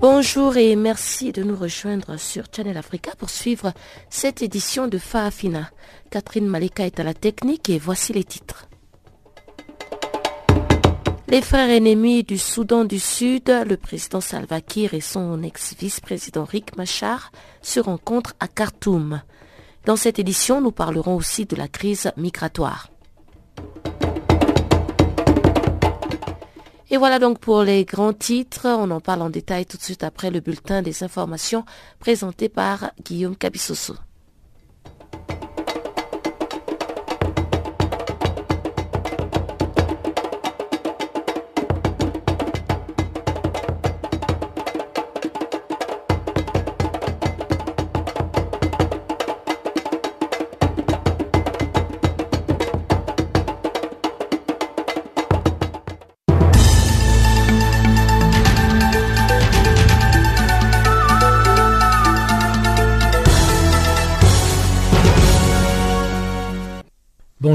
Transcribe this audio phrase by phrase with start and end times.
[0.00, 3.74] Bonjour et merci de nous rejoindre sur Channel Africa pour suivre
[4.08, 5.68] cette édition de Farafina.
[6.10, 8.66] Catherine Malika est à la technique et voici les titres.
[11.28, 16.78] Les frères ennemis du Soudan du Sud, le président Salva Kiir et son ex-vice-président Rick
[16.78, 19.20] Machar se rencontrent à Khartoum.
[19.84, 22.88] Dans cette édition, nous parlerons aussi de la crise migratoire.
[26.92, 28.66] Et voilà donc pour les grands titres.
[28.66, 31.64] On en parle en détail tout de suite après le bulletin des informations
[32.00, 33.94] présenté par Guillaume Cabissoso.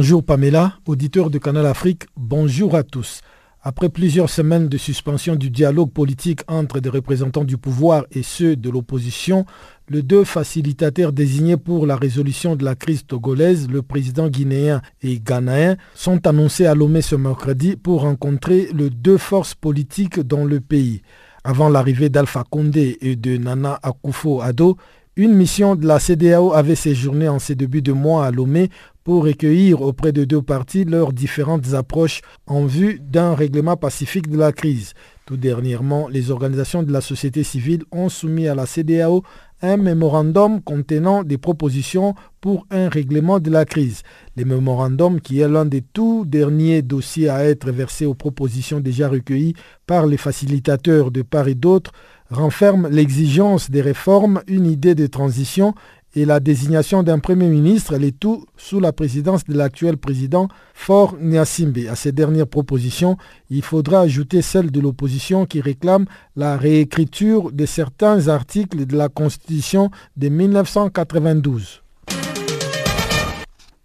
[0.06, 3.22] Bonjour Pamela, auditeur de Canal Afrique, bonjour à tous.
[3.64, 8.56] Après plusieurs semaines de suspension du dialogue politique entre des représentants du pouvoir et ceux
[8.56, 9.48] de l'opposition,
[9.90, 15.20] les deux facilitateurs désignés pour la résolution de la crise togolaise, le président guinéen et
[15.20, 20.60] ghanéen, sont annoncés à Lomé ce mercredi pour rencontrer les deux forces politiques dans le
[20.60, 21.02] pays.
[21.44, 24.78] Avant l'arrivée d'Alpha Condé et de Nana Akufo-Addo,
[25.18, 28.70] une mission de la CDAO avait séjourné en ces débuts de mois à Lomé
[29.06, 34.38] pour recueillir auprès de deux parties leurs différentes approches en vue d'un règlement pacifique de
[34.38, 34.94] la crise.
[35.28, 39.24] Tout dernièrement, les organisations de la société civile ont soumis à la CDAO
[39.62, 44.02] un mémorandum contenant des propositions pour un règlement de la crise.
[44.36, 49.08] Le mémorandum, qui est l'un des tout derniers dossiers à être versé aux propositions déjà
[49.08, 49.56] recueillies
[49.86, 51.92] par les facilitateurs de part et d'autre,
[52.32, 55.76] renferme l'exigence des réformes, une idée de transition
[56.16, 61.16] et la désignation d'un Premier ministre, le tout sous la présidence de l'actuel président Fort
[61.20, 61.88] Nyasimbe.
[61.90, 63.18] À ces dernières propositions,
[63.50, 66.06] il faudra ajouter celle de l'opposition qui réclame
[66.36, 71.85] la réécriture de certains articles de la Constitution de 1992.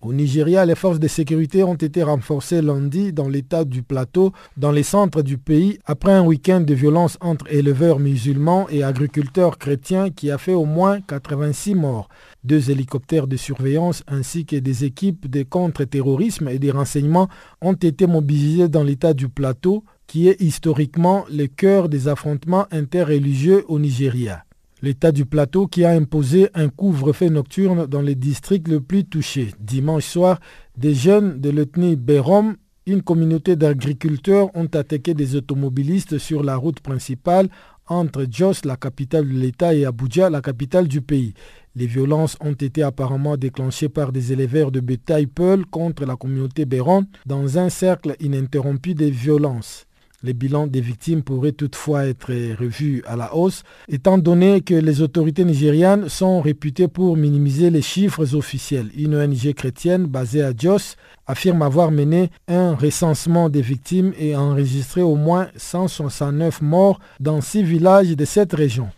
[0.03, 4.73] Au Nigeria, les forces de sécurité ont été renforcées lundi dans l'état du plateau, dans
[4.73, 10.09] les centres du pays, après un week-end de violence entre éleveurs musulmans et agriculteurs chrétiens
[10.09, 12.09] qui a fait au moins 86 morts.
[12.45, 17.29] Deux hélicoptères de surveillance ainsi que des équipes de contre-terrorisme et des renseignements
[17.61, 23.67] ont été mobilisés dans l'état du plateau, qui est historiquement le cœur des affrontements interreligieux
[23.69, 24.45] au Nigeria
[24.83, 29.53] l'État du plateau qui a imposé un couvre-feu nocturne dans les districts les plus touchés.
[29.61, 30.41] Dimanche soir,
[30.77, 36.81] des jeunes de l'ethnie Bérom, une communauté d'agriculteurs, ont attaqué des automobilistes sur la route
[36.81, 37.49] principale
[37.87, 41.35] entre Jos, la capitale de l'État, et Abuja, la capitale du pays.
[41.75, 46.65] Les violences ont été apparemment déclenchées par des éleveurs de bétail Peul contre la communauté
[46.65, 49.87] Béron dans un cercle ininterrompu de violences.
[50.23, 55.01] Les bilans des victimes pourraient toutefois être revus à la hausse, étant donné que les
[55.01, 58.91] autorités nigérianes sont réputées pour minimiser les chiffres officiels.
[58.99, 65.01] Une ONG chrétienne basée à Jos affirme avoir mené un recensement des victimes et enregistré
[65.01, 68.91] au moins 169 morts dans six villages de cette région.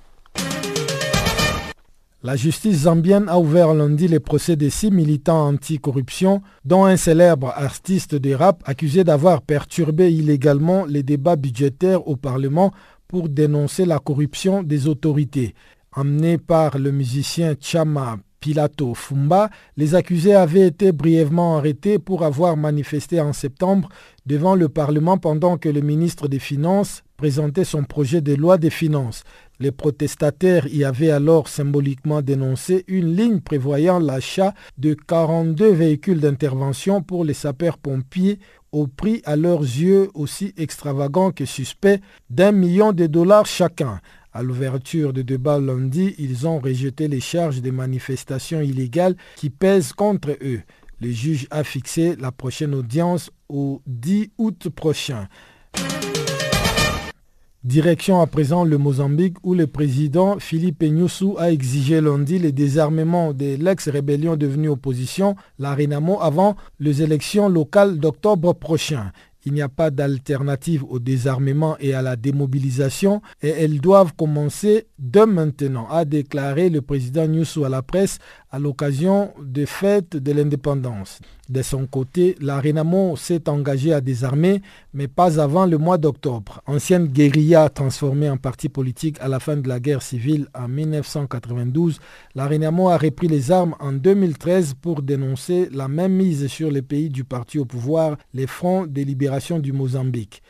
[2.24, 7.52] La justice zambienne a ouvert lundi les procès de six militants anti-corruption, dont un célèbre
[7.56, 12.70] artiste de rap accusé d'avoir perturbé illégalement les débats budgétaires au Parlement
[13.08, 15.56] pour dénoncer la corruption des autorités.
[15.96, 22.56] Emmenés par le musicien Chama Pilato Fumba, les accusés avaient été brièvement arrêtés pour avoir
[22.56, 23.88] manifesté en septembre
[24.26, 28.70] devant le Parlement pendant que le ministre des Finances présentait son projet de loi des
[28.70, 29.22] finances.
[29.60, 37.02] Les protestataires y avaient alors symboliquement dénoncé une ligne prévoyant l'achat de 42 véhicules d'intervention
[37.02, 38.38] pour les sapeurs-pompiers
[38.72, 42.00] au prix à leurs yeux aussi extravagant que suspect
[42.30, 44.00] d'un million de dollars chacun.
[44.32, 49.92] À l'ouverture de débat lundi, ils ont rejeté les charges de manifestations illégales qui pèsent
[49.92, 50.62] contre eux.
[51.00, 55.28] Le juge a fixé la prochaine audience au 10 août prochain.
[57.64, 63.32] Direction à présent le Mozambique où le président Philippe Nyusu a exigé lundi le désarmement
[63.32, 69.12] de l'ex-rébellion devenue opposition, la Renamo, avant les élections locales d'octobre prochain.
[69.44, 74.86] Il n'y a pas d'alternative au désarmement et à la démobilisation et elles doivent commencer
[74.98, 78.18] de maintenant, a déclaré le président Nyusu à la presse
[78.52, 81.18] à l'occasion des fêtes de l'indépendance.
[81.48, 84.62] De son côté, la Renamo s'est engagée à désarmer,
[84.94, 86.62] mais pas avant le mois d'octobre.
[86.66, 91.98] Ancienne guérilla transformée en parti politique à la fin de la guerre civile en 1992,
[92.34, 96.82] la Renamo a repris les armes en 2013 pour dénoncer la même mise sur les
[96.82, 100.42] pays du parti au pouvoir, les Fronts de libération du Mozambique.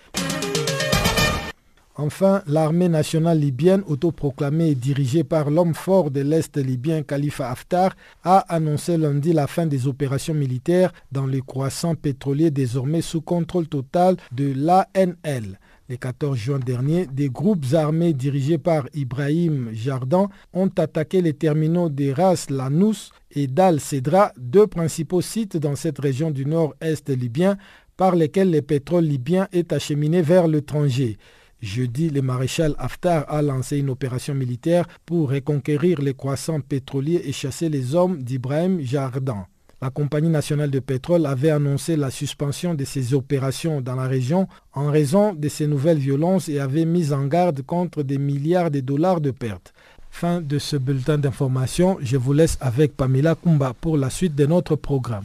[1.96, 7.94] Enfin, l'armée nationale libyenne, autoproclamée et dirigée par l'homme fort de l'Est libyen Khalifa Haftar,
[8.24, 13.68] a annoncé lundi la fin des opérations militaires dans les croissants pétroliers désormais sous contrôle
[13.68, 15.58] total de l'ANL.
[15.90, 21.90] Le 14 juin dernier, des groupes armés dirigés par Ibrahim Jardan ont attaqué les terminaux
[21.90, 27.58] de Ras Lanous et d'Al Cedra, deux principaux sites dans cette région du nord-est libyen
[27.98, 31.18] par lesquels le pétrole libyen est acheminé vers l'étranger.
[31.62, 37.32] Jeudi, le maréchal Haftar a lancé une opération militaire pour reconquérir les croissants pétroliers et
[37.32, 39.46] chasser les hommes d'Ibrahim Jardan.
[39.80, 44.48] La Compagnie nationale de pétrole avait annoncé la suspension de ses opérations dans la région
[44.72, 48.80] en raison de ces nouvelles violences et avait mis en garde contre des milliards de
[48.80, 49.72] dollars de pertes.
[50.10, 51.96] Fin de ce bulletin d'information.
[52.00, 55.24] Je vous laisse avec Pamela Kumba pour la suite de notre programme.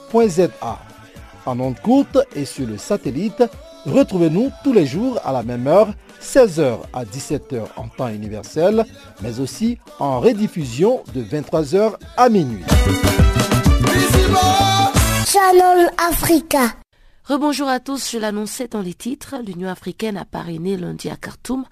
[1.45, 3.43] En ondes courtes et sur le satellite,
[3.85, 8.85] retrouvez-nous tous les jours à la même heure, 16h à 17h en temps universel,
[9.21, 12.63] mais aussi en rediffusion de 23h à minuit.
[15.25, 16.75] Channel Africa.
[17.23, 21.63] Rebonjour à tous, je l'annonçais dans les titres, l'Union africaine a parrainé lundi à Khartoum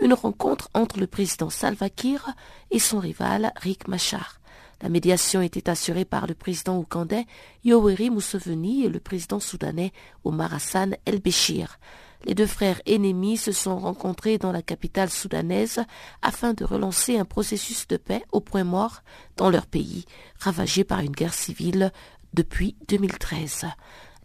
[0.00, 2.28] une rencontre entre le président Salva Kiir
[2.70, 4.37] et son rival Riek Machar.
[4.80, 7.26] La médiation était assurée par le président ougandais
[7.64, 9.92] Yoweri Museveni et le président soudanais
[10.24, 11.78] Omar Hassan El-Béchir.
[12.24, 15.80] Les deux frères ennemis se sont rencontrés dans la capitale soudanaise
[16.22, 19.02] afin de relancer un processus de paix au point mort
[19.36, 20.04] dans leur pays,
[20.38, 21.92] ravagé par une guerre civile
[22.34, 23.66] depuis 2013.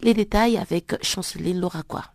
[0.02, 2.12] Les détails avec Chanceline Loraquois.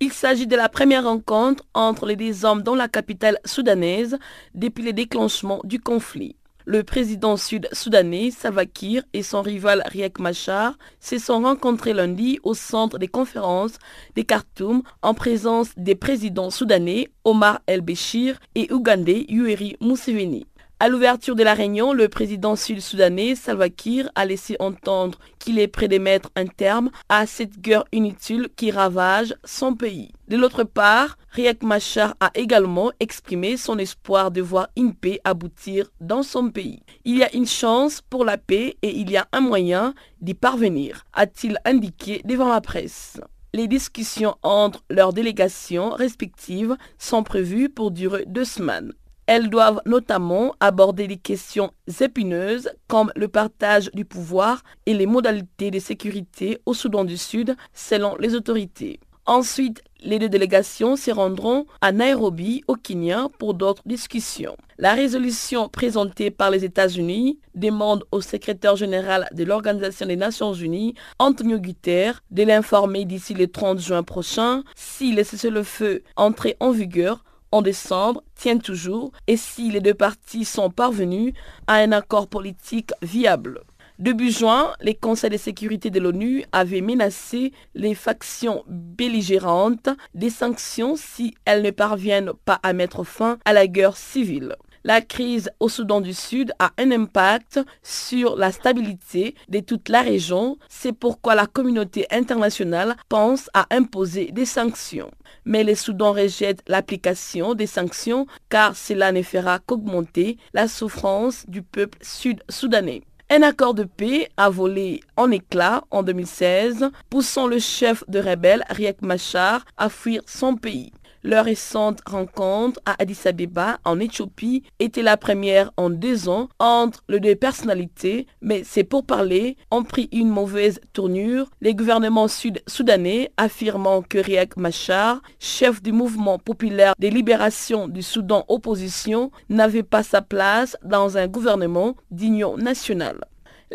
[0.00, 4.18] Il s'agit de la première rencontre entre les deux hommes dans la capitale soudanaise
[4.54, 6.36] depuis le déclenchement du conflit.
[6.70, 12.54] Le président sud-soudanais Salva Kiir et son rival Riek Machar se sont rencontrés lundi au
[12.54, 13.76] centre des conférences
[14.14, 20.46] de Khartoum en présence des présidents soudanais Omar El-Béchir et ougandais Yoweri Museveni.
[20.82, 25.68] À l'ouverture de la réunion, le président sud-soudanais Salva Kiir a laissé entendre qu'il est
[25.68, 30.10] prêt de mettre un terme à cette guerre inutile qui ravage son pays.
[30.28, 35.90] De l'autre part, Riek Machar a également exprimé son espoir de voir une paix aboutir
[36.00, 36.82] dans son pays.
[37.04, 40.32] Il y a une chance pour la paix et il y a un moyen d'y
[40.32, 43.20] parvenir, a-t-il indiqué devant la presse.
[43.52, 48.94] Les discussions entre leurs délégations respectives sont prévues pour durer deux semaines.
[49.32, 51.70] Elles doivent notamment aborder des questions
[52.00, 57.54] épineuses comme le partage du pouvoir et les modalités de sécurité au Soudan du Sud
[57.72, 58.98] selon les autorités.
[59.26, 64.56] Ensuite, les deux délégations se rendront à Nairobi, au Kenya, pour d'autres discussions.
[64.78, 70.94] La résolution présentée par les États-Unis demande au secrétaire général de l'Organisation des Nations Unies,
[71.20, 77.22] Antonio Guterres, de l'informer d'ici le 30 juin prochain si le cessez-le-feu entré en vigueur
[77.52, 81.34] en décembre tient toujours et si les deux parties sont parvenus
[81.66, 83.60] à un accord politique viable.
[83.98, 90.96] Début juin, les conseils de sécurité de l'ONU avaient menacé les factions belligérantes des sanctions
[90.96, 94.56] si elles ne parviennent pas à mettre fin à la guerre civile.
[94.82, 100.00] La crise au Soudan du Sud a un impact sur la stabilité de toute la
[100.00, 100.56] région.
[100.70, 105.10] C'est pourquoi la communauté internationale pense à imposer des sanctions.
[105.44, 111.60] Mais les Soudans rejettent l'application des sanctions car cela ne fera qu'augmenter la souffrance du
[111.60, 113.02] peuple sud-soudanais.
[113.32, 118.64] Un accord de paix a volé en éclats en 2016, poussant le chef de rebelles
[118.70, 120.90] Riek Machar à fuir son pays.
[121.22, 127.04] Leur récente rencontre à Addis Abeba, en Éthiopie, était la première en deux ans entre
[127.10, 134.00] les deux personnalités, mais ces pourparlers ont pris une mauvaise tournure, les gouvernements sud-soudanais affirmant
[134.00, 140.22] que Riek Machar, chef du mouvement populaire de libération du Soudan opposition, n'avait pas sa
[140.22, 143.24] place dans un gouvernement d'union nationale.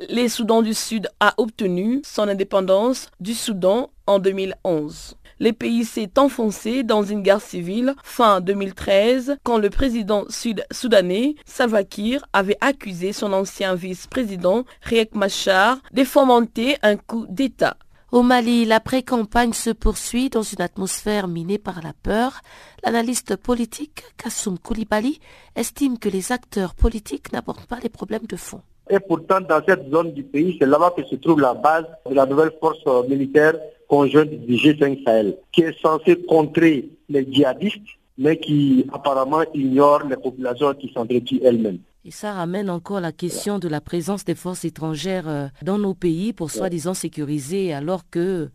[0.10, 6.12] Les Soudans du Sud a obtenu son indépendance du Soudan en 2011 le pays s'est
[6.18, 13.12] enfoncé dans une guerre civile fin 2013 quand le président sud-soudanais Salva Kiir avait accusé
[13.12, 17.78] son ancien vice-président Riek Machar de fomenter un coup d'État.
[18.12, 22.40] Au Mali, la pré-campagne se poursuit dans une atmosphère minée par la peur.
[22.86, 25.20] L'analyste politique Kassoum Koulibaly
[25.58, 28.62] estime que les acteurs politiques n'abordent pas les problèmes de fond.
[28.90, 32.14] Et pourtant, dans cette zone du pays, c'est là-bas que se trouve la base de
[32.14, 33.56] la nouvelle force militaire
[33.88, 37.82] conjointe du G5 Sahel, qui est censée contrer les djihadistes,
[38.18, 41.80] mais qui apparemment ignore les populations qui s'entretuent elles-mêmes.
[42.06, 45.96] Et ça ramène encore la question de la présence des forces étrangères euh, dans nos
[45.96, 48.50] pays pour soi-disant sécuriser, alors que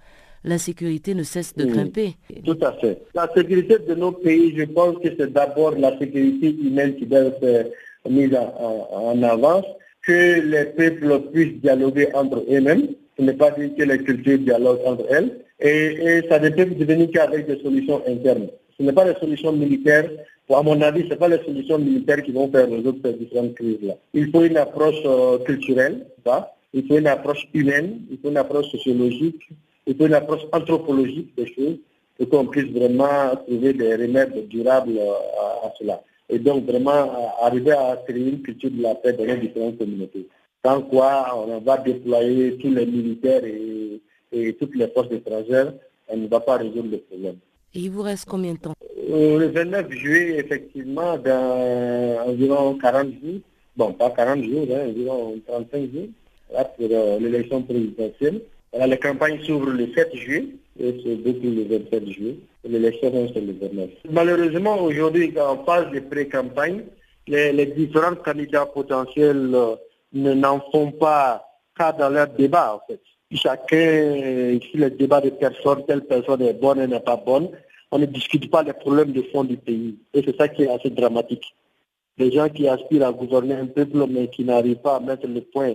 [0.45, 2.15] l'insécurité ne cesse de grimper.
[2.45, 3.03] Tout à fait.
[3.15, 7.21] La sécurité de nos pays, je pense que c'est d'abord la sécurité humaine qui doit
[7.21, 7.73] être
[8.09, 9.67] mise en, avance,
[10.03, 12.89] que les peuples puissent dialoguer entre eux-mêmes.
[13.21, 15.41] Ce n'est pas dire que les cultures dialoguent entre elles.
[15.61, 18.49] Et, ça ne peut devenir qu'avec des solutions internes.
[18.79, 20.09] Ce n'est pas les solutions militaires.
[20.49, 23.55] à mon avis, ce n'est pas les solutions militaires qui vont faire résoudre ces différentes
[23.57, 23.95] crises-là.
[24.15, 26.55] Il faut une approche euh, culturelle, ça.
[26.73, 29.43] il faut une approche humaine, il faut une approche sociologique,
[29.87, 31.77] il faut une approche anthropologique des choses
[32.17, 37.73] pour qu'on puisse vraiment trouver des remèdes durables euh, à cela et donc vraiment arriver
[37.73, 40.27] à créer une culture de la paix dans les différentes communautés.
[40.65, 44.01] Sans quoi on va déployer tous les militaires et,
[44.61, 45.73] toutes les forces étrangères,
[46.09, 47.37] on ne va pas résoudre le problème.
[47.75, 48.75] Et il vous reste combien de temps?
[49.11, 53.41] Euh, Le 29 juillet, effectivement, dans environ 40 jours,
[53.77, 56.09] bon pas 40 jours, hein, environ 35 jours,
[56.53, 58.43] là, pour euh, l'élection présidentielle.
[58.73, 60.47] la campagne s'ouvre le 7 juillet
[60.79, 62.37] et se depuis le 27 juillet.
[62.65, 63.91] L'élection c'est le 29.
[64.11, 66.83] Malheureusement, aujourd'hui, en phase de pré-campagne,
[67.27, 69.77] les, différents candidats potentiels euh,
[70.13, 71.45] ne n'en font pas
[71.77, 73.01] cas dans leur débat, en fait.
[73.33, 77.51] Chacun, si le débat de personne, telle personne est bonne et n'est pas bonne,
[77.93, 79.97] on ne discute pas des problèmes de fond du pays.
[80.15, 81.55] Et c'est ça qui est assez dramatique.
[82.19, 85.41] Les gens qui aspirent à gouverner un peuple, mais qui n'arrivent pas à mettre le
[85.41, 85.75] point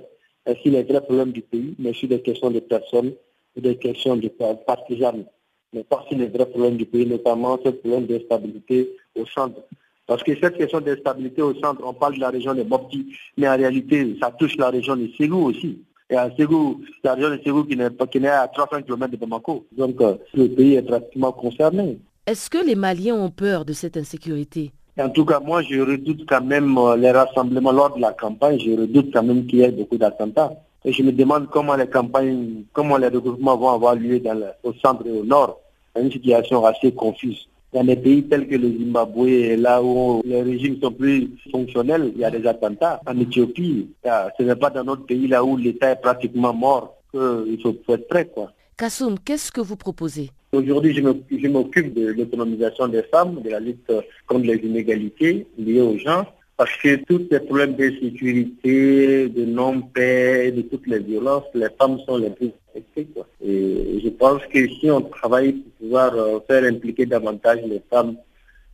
[0.62, 3.14] sur les vrais problèmes du pays, mais sur des questions de personnes,
[3.56, 5.26] des questions de partisanes,
[5.74, 9.62] mais pas sur les vrais problèmes du pays, notamment ce problème d'instabilité au centre.
[10.08, 13.08] Parce que cette question d'instabilité au centre, on parle de la région de Mopti,
[13.38, 15.80] mais en réalité, ça touche la région de Ségou aussi.
[16.10, 19.66] Et à Ségou, la région de Ségou qui n'est à 300 km de Bamako.
[19.76, 21.98] Donc, euh, le pays est pratiquement concerné.
[22.28, 24.72] Est-ce que les Maliens ont peur de cette insécurité?
[25.00, 28.60] En tout cas, moi, je redoute quand même euh, les rassemblements lors de la campagne.
[28.60, 30.54] Je redoute quand même qu'il y ait beaucoup d'attentats.
[30.86, 34.72] Et je me demande comment les campagnes, comment les regroupements vont avoir lieu dans au
[34.74, 35.60] centre et au nord.
[36.00, 37.48] Une situation assez confuse.
[37.76, 42.22] Dans des pays tels que le Zimbabwe, là où les régimes sont plus fonctionnels, il
[42.22, 43.02] y a des attentats.
[43.06, 47.60] En Éthiopie, ce n'est pas dans notre pays là où l'État est pratiquement mort qu'il
[47.62, 48.28] faut, être prêt.
[48.34, 48.54] Quoi.
[48.78, 50.30] Kassoum, qu'est-ce que vous proposez?
[50.54, 53.92] Aujourd'hui, je m'occupe de l'autonomisation des femmes, de la lutte
[54.26, 56.26] contre les inégalités liées aux gens.
[56.58, 62.00] Parce que tous ces problèmes de sécurité, de non-paix, de toutes les violences, les femmes
[62.06, 63.08] sont les plus affectées.
[63.44, 68.16] Et je pense que si on travaille pour pouvoir euh, faire impliquer davantage les femmes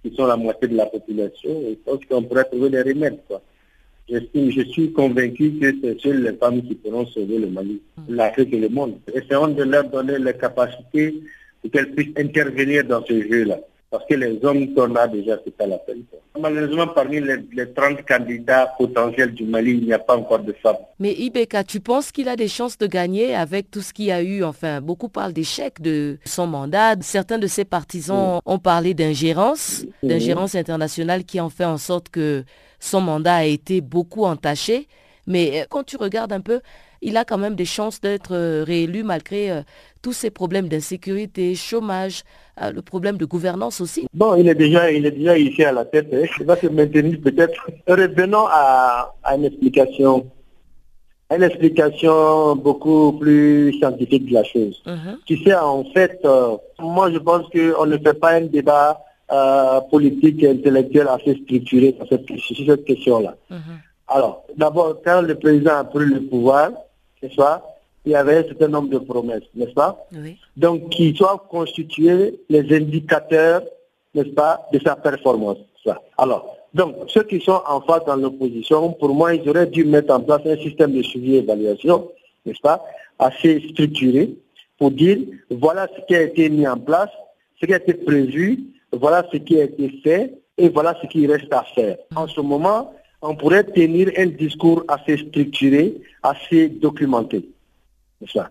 [0.04, 3.20] qui sont la moitié de la population, je pense qu'on pourrait trouver des remèdes.
[4.08, 8.60] Je suis convaincu que c'est seules les femmes qui pourront sauver le Mali, l'Afrique et
[8.60, 9.00] le monde.
[9.14, 11.16] Essayons de leur donner les capacités
[11.62, 13.60] pour qu'elles puissent intervenir dans ce jeu-là.
[13.92, 16.04] Parce que les hommes qu'on a déjà, c'est pas la peine.
[16.40, 20.78] Malheureusement, parmi les, 30 candidats potentiels du Mali, il n'y a pas encore de femmes.
[20.98, 24.12] Mais Ibeka, tu penses qu'il a des chances de gagner avec tout ce qu'il y
[24.14, 24.46] a eu?
[24.46, 26.96] Enfin, beaucoup parlent d'échec de son mandat.
[27.02, 32.46] Certains de ses partisans ont parlé d'ingérence, d'ingérence internationale qui en fait en sorte que
[32.80, 34.88] son mandat a été beaucoup entaché.
[35.28, 36.62] Mais quand tu regardes un peu,
[37.02, 39.64] il a quand même des chances d'être réélu malgré
[40.02, 42.24] tous ces problèmes d'insécurité, chômage,
[42.62, 44.08] le problème de gouvernance aussi.
[44.14, 46.10] Bon, il est déjà, il est déjà ici à la tête.
[46.14, 46.26] Hein.
[46.40, 47.68] Il va se maintenir peut-être.
[47.88, 50.26] Revenons à, à une explication
[51.36, 54.82] une explication beaucoup plus scientifique de la chose.
[54.86, 55.18] Mhm.
[55.26, 59.00] Tu sais, en fait, euh, moi je pense qu'on ne fait pas un débat
[59.32, 62.28] euh, politique et intellectuel assez structuré sur cette,
[62.68, 63.36] cette question-là.
[63.50, 63.80] Mhm.
[64.08, 66.72] Alors, d'abord, quand le président a pris le pouvoir,
[67.22, 67.64] c'est ça,
[68.06, 70.08] il y avait un certain nombre de promesses, n'est-ce pas
[70.58, 73.64] Donc, qui soient constitués les indicateurs,
[74.16, 75.58] n'est-ce pas, de sa performance.
[75.84, 76.02] Ça.
[76.18, 80.14] Alors, donc, ceux qui sont en face dans l'opposition, pour moi, ils auraient dû mettre
[80.14, 82.10] en place un système de suivi et d'évaluation,
[82.46, 82.84] n'est-ce pas,
[83.20, 84.34] assez structuré,
[84.78, 87.10] pour dire, voilà ce qui a été mis en place,
[87.60, 88.60] ce qui a été prévu,
[88.92, 91.98] voilà ce qui a été fait, et voilà ce qui reste à faire.
[92.16, 95.94] En ce moment, on pourrait tenir un discours assez structuré,
[96.24, 97.48] assez documenté.
[98.28, 98.50] Ça.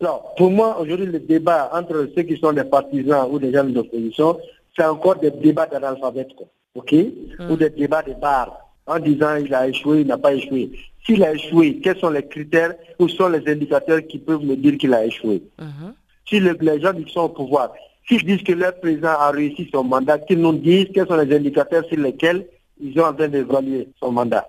[0.00, 3.64] Alors, pour moi, aujourd'hui, le débat entre ceux qui sont des partisans ou des gens
[3.64, 4.38] de l'opposition,
[4.76, 6.32] c'est encore des débats d'analphabètes
[6.74, 7.56] ok, ou hmm.
[7.56, 10.70] des débats de bar en disant il a échoué, il n'a pas échoué.
[11.04, 14.76] S'il a échoué, quels sont les critères ou sont les indicateurs qui peuvent me dire
[14.76, 15.42] qu'il a échoué?
[15.58, 15.92] Uh-huh.
[16.28, 17.72] Si les gens qui sont au pouvoir,
[18.08, 21.34] s'ils disent que leur président a réussi son mandat, qu'ils nous disent quels sont les
[21.34, 22.46] indicateurs sur lesquels
[22.80, 24.46] ils sont en train d'évaluer son mandat.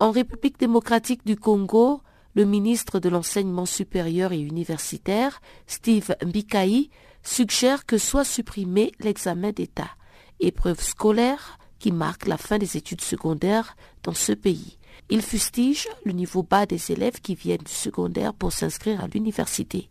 [0.00, 2.00] En République démocratique du Congo,
[2.38, 6.88] le ministre de l'Enseignement supérieur et universitaire, Steve Mbikaï,
[7.24, 9.90] suggère que soit supprimé l'examen d'État,
[10.38, 14.78] épreuve scolaire qui marque la fin des études secondaires dans ce pays.
[15.10, 19.90] Il fustige le niveau bas des élèves qui viennent du secondaire pour s'inscrire à l'université.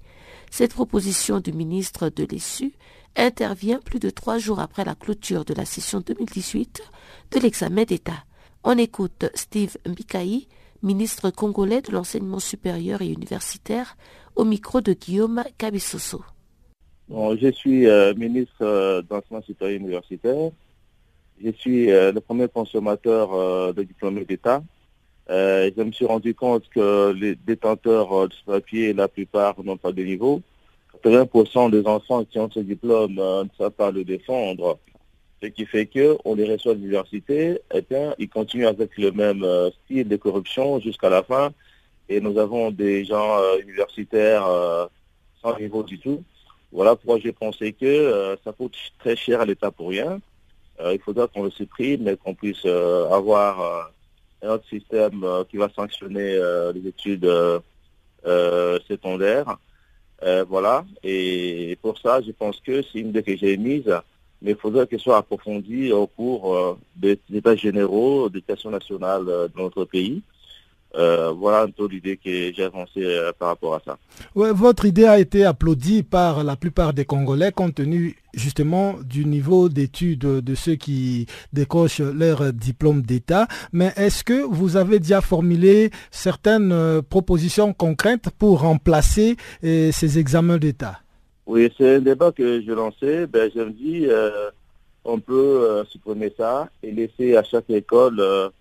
[0.49, 2.71] Cette proposition du ministre de l'ESSU
[3.17, 6.81] intervient plus de trois jours après la clôture de la session 2018
[7.31, 8.23] de l'examen d'État.
[8.63, 10.47] On écoute Steve Mbikaï,
[10.83, 13.97] ministre congolais de l'enseignement supérieur et universitaire,
[14.35, 16.21] au micro de Guillaume Kabisoso.
[17.09, 20.51] je suis euh, ministre euh, d'enseignement supérieur et universitaire
[21.43, 24.63] je suis euh, le premier consommateur de diplômés d'État.
[25.29, 29.91] Je me suis rendu compte que les détenteurs de ce papier, la plupart n'ont pas
[29.91, 30.41] de niveau.
[31.03, 34.79] 80% des enfants qui ont ce diplôme ne savent pas le défendre.
[35.41, 39.45] Ce qui fait qu'on les reçoit à l'université, eh bien, ils continuent avec le même
[39.83, 41.51] style de corruption jusqu'à la fin.
[42.09, 44.47] Et nous avons des gens universitaires
[45.41, 46.23] sans niveau du tout.
[46.71, 50.19] Voilà pourquoi j'ai pensé que ça coûte très cher à l'État pour rien.
[50.79, 53.81] Euh, il faudra qu'on le supprime, mais qu'on puisse euh, avoir euh,
[54.43, 56.39] un autre système qui va sanctionner
[56.75, 57.27] les études
[58.23, 59.57] secondaires.
[60.47, 60.85] voilà.
[61.03, 63.91] Et pour ça, je pense que c'est une idée que j'ai mise,
[64.41, 69.85] mais il faudrait qu'elle soit approfondie au cours des états généraux d'éducation nationale de notre
[69.85, 70.21] pays.
[70.95, 73.97] Euh, voilà un peu l'idée que j'ai avancée euh, par rapport à ça.
[74.33, 79.67] votre idée a été applaudie par la plupart des Congolais compte tenu justement du niveau
[79.67, 83.47] d'études de ceux qui décrochent leur diplôme d'État.
[83.73, 90.57] Mais est-ce que vous avez déjà formulé certaines euh, propositions concrètes pour remplacer ces examens
[90.57, 90.99] d'État?
[91.47, 93.25] Oui, c'est un débat que je lançais.
[93.25, 94.07] Ben, je me dis,
[95.03, 98.51] on peut supprimer ça et laisser à chaque école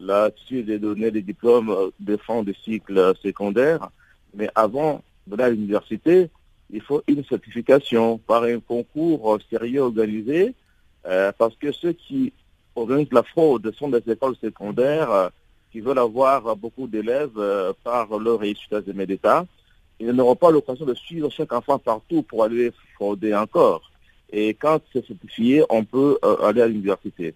[0.00, 3.90] là-dessus de donner des diplômes euh, de fin de cycle secondaire.
[4.34, 6.30] Mais avant de à l'université,
[6.70, 10.54] il faut une certification par un concours sérieux organisé,
[11.06, 12.32] euh, parce que ceux qui
[12.74, 15.28] organisent la fraude sont des écoles secondaires euh,
[15.72, 17.40] qui veulent avoir beaucoup d'élèves
[17.84, 19.46] par leur résultats de d'État.
[20.00, 23.82] Ils n'auront pas l'occasion de suivre chaque enfant partout pour aller frauder encore.
[24.32, 27.34] Et quand c'est certifié, on peut aller à l'université.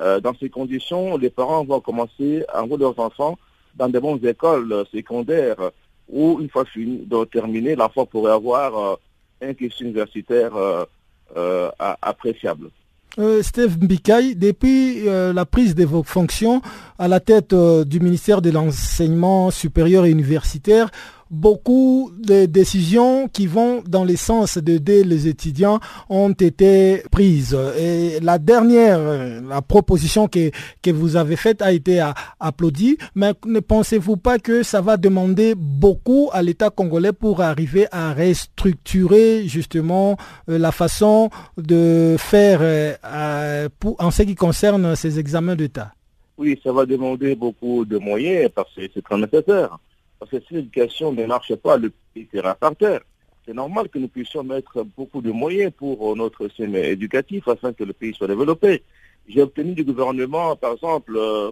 [0.00, 3.38] Euh, dans ces conditions, les parents vont commencer à envoyer leurs enfants
[3.74, 5.70] dans des bonnes écoles secondaires
[6.08, 8.94] où, une fois fini de terminer, l'enfant pourrait avoir euh,
[9.42, 10.52] un cursus universitaire
[11.36, 12.70] euh, appréciable.
[13.40, 16.60] Steve Mbikaï, depuis la prise de vos fonctions
[16.98, 20.90] à la tête du ministère de l'Enseignement supérieur et universitaire,
[21.30, 27.56] beaucoup de décisions qui vont dans le sens d'aider les étudiants ont été prises.
[27.78, 29.00] Et la dernière,
[29.42, 30.50] la proposition que,
[30.82, 32.04] que vous avez faite a été
[32.40, 37.86] applaudie, mais ne pensez-vous pas que ça va demander beaucoup à l'État congolais pour arriver
[37.90, 40.16] à restructurer justement
[40.48, 45.92] euh, la façon de faire euh, pour, en ce qui concerne ces examens d'État?
[46.38, 49.78] Oui, ça va demander beaucoup de moyens parce que c'est très nécessaire.
[50.18, 53.00] Parce que si l'éducation ne marche pas, le pays sera par terre.
[53.46, 57.84] C'est normal que nous puissions mettre beaucoup de moyens pour notre système éducatif afin que
[57.84, 58.82] le pays soit développé.
[59.28, 61.50] J'ai obtenu du gouvernement, par exemple, euh,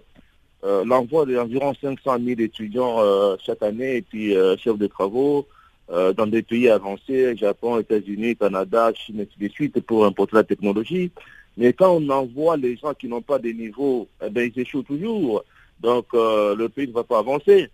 [0.84, 2.98] l'envoi d'environ 500 000 étudiants
[3.38, 5.46] chaque année et puis chefs de travaux
[5.88, 11.12] dans des pays avancés, Japon, États-Unis, Canada, Chine, et de suite, pour importer la technologie.
[11.56, 14.82] Mais quand on envoie les gens qui n'ont pas de niveau, eh bien, ils échouent
[14.82, 15.44] toujours.
[15.80, 17.68] Donc, le pays ne va pas avancer.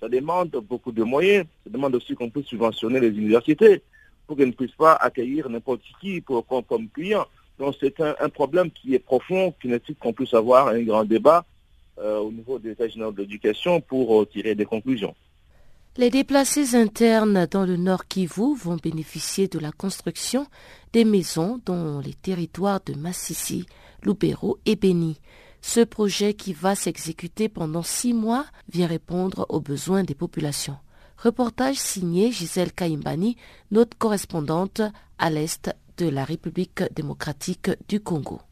[0.00, 1.46] Ça demande beaucoup de moyens.
[1.64, 3.82] Ça demande aussi qu'on puisse subventionner les universités
[4.26, 7.26] pour qu'elles ne puissent pas accueillir n'importe qui pour, comme, client.
[7.58, 11.44] Donc c'est un, problème qui est profond, qui nécessite qu'on puisse avoir un grand débat
[11.98, 15.14] euh, au niveau des états de l'éducation pour euh, tirer des conclusions.
[15.96, 20.48] Les déplacés internes dans le Nord Kivu vont bénéficier de la construction
[20.92, 23.66] des maisons dans les territoires de Massissi,
[24.02, 25.20] Lubero et Beni.
[25.66, 30.76] Ce projet qui va s'exécuter pendant six mois vient répondre aux besoins des populations.
[31.16, 33.38] Reportage signé Gisèle Kaimbani,
[33.70, 34.82] notre correspondante
[35.18, 38.42] à l'est de la République démocratique du Congo.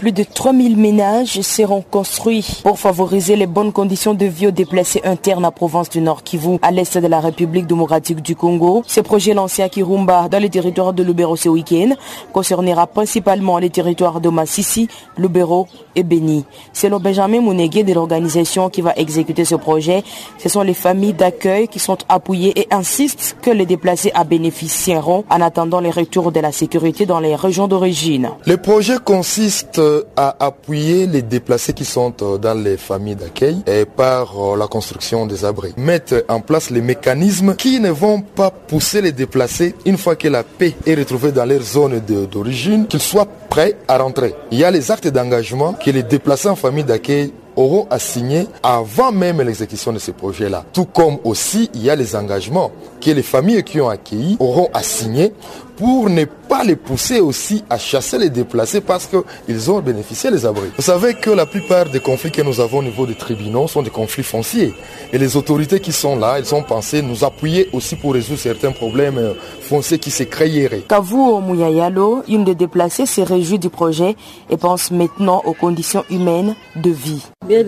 [0.00, 5.02] Plus de 3000 ménages seront construits pour favoriser les bonnes conditions de vie aux déplacés
[5.04, 8.82] internes à province du Nord Kivu, à l'est de la République démocratique du Congo.
[8.86, 11.90] Ce projet lancé à Kirumba, dans les territoires de Lubero ce week-end,
[12.32, 16.46] concernera principalement les territoires de Massissi, Lubero et Beni.
[16.72, 20.02] Selon Benjamin Mounegué de l'organisation qui va exécuter ce projet,
[20.38, 25.24] ce sont les familles d'accueil qui sont appuyées et insistent que les déplacés à bénéficieront
[25.28, 28.30] en attendant les retours de la sécurité dans les régions d'origine.
[28.46, 29.78] Le projet consiste
[30.16, 34.66] à appuyer les déplacés qui sont euh, dans les familles d'accueil et par euh, la
[34.66, 35.72] construction des abris.
[35.76, 40.28] Mettre en place les mécanismes qui ne vont pas pousser les déplacés une fois que
[40.28, 42.00] la paix est retrouvée dans leur zone
[42.30, 44.34] d'origine, qu'ils soient prêts à rentrer.
[44.50, 48.46] Il y a les actes d'engagement que les déplacés en famille d'accueil auront à signer
[48.62, 50.64] avant même l'exécution de ce projet-là.
[50.72, 54.68] Tout comme aussi, il y a les engagements que les familles qui ont accueilli auront
[54.72, 55.32] à signer
[55.80, 60.44] pour ne pas les pousser aussi à chasser les déplacés parce qu'ils ont bénéficié des
[60.44, 60.68] abris.
[60.76, 63.80] Vous savez que la plupart des conflits que nous avons au niveau des tribunaux sont
[63.80, 64.74] des conflits fonciers.
[65.10, 68.72] Et les autorités qui sont là, elles ont pensé nous appuyer aussi pour résoudre certains
[68.72, 70.82] problèmes euh, fonciers qui se créeraient.
[70.86, 74.16] Kavuo Mouyayalo, une des déplacées, se réjouit du projet
[74.50, 77.22] et pense maintenant aux conditions humaines de vie.
[77.48, 77.64] Bien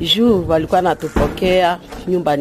[0.00, 1.78] juu walikuwa natupokea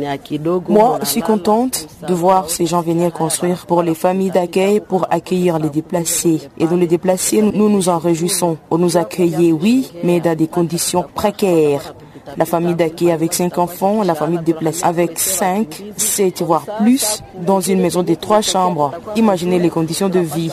[0.01, 0.73] ya kidogo.
[0.73, 5.05] Moi, je suis contente de voir ces gens venir construire pour les familles d'accueil, pour
[5.09, 6.49] accueillir les déplacés.
[6.57, 8.57] Et dans les déplacés, nous nous en réjouissons.
[8.71, 11.93] On nous accueillait, oui, mais dans des conditions précaires
[12.35, 17.61] la famille d'accueil avec cinq enfants, la famille déplacée avec cinq, sept voire plus, dans
[17.61, 18.91] une maison de trois chambres.
[19.15, 20.51] Imaginez les conditions de vie.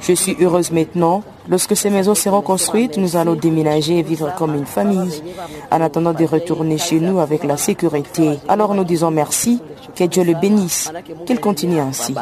[0.00, 1.22] Je suis heureuse maintenant.
[1.48, 5.22] Lorsque ces maisons seront construites, nous allons déménager et vivre comme une famille,
[5.70, 8.38] en attendant de retourner chez nous avec la sécurité.
[8.48, 9.58] Alors nous disons merci,
[9.94, 10.90] que Dieu le bénisse,
[11.26, 12.14] qu'il continue ainsi.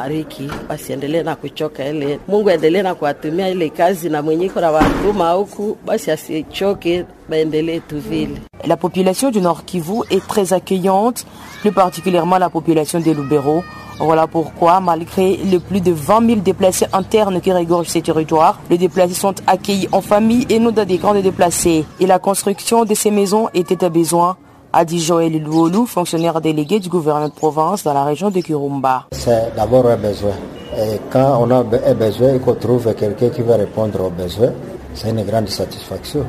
[8.65, 11.25] La population du Nord Kivu est très accueillante,
[11.61, 13.63] plus particulièrement la population des Lubero.
[13.99, 18.77] Voilà pourquoi, malgré les plus de 20 000 déplacés internes qui régorgent ces territoires, les
[18.77, 21.83] déplacés sont accueillis en famille et non dans des camps de déplacés.
[21.99, 24.37] Et la construction de ces maisons était un besoin
[24.77, 29.05] a dit Joël Louolou, fonctionnaire délégué du gouvernement de province dans la région de Kirumba.
[29.11, 30.33] C'est d'abord un besoin.
[30.77, 34.53] Et quand on a un besoin et qu'on trouve quelqu'un qui va répondre aux besoins,
[34.93, 36.23] c'est une grande satisfaction.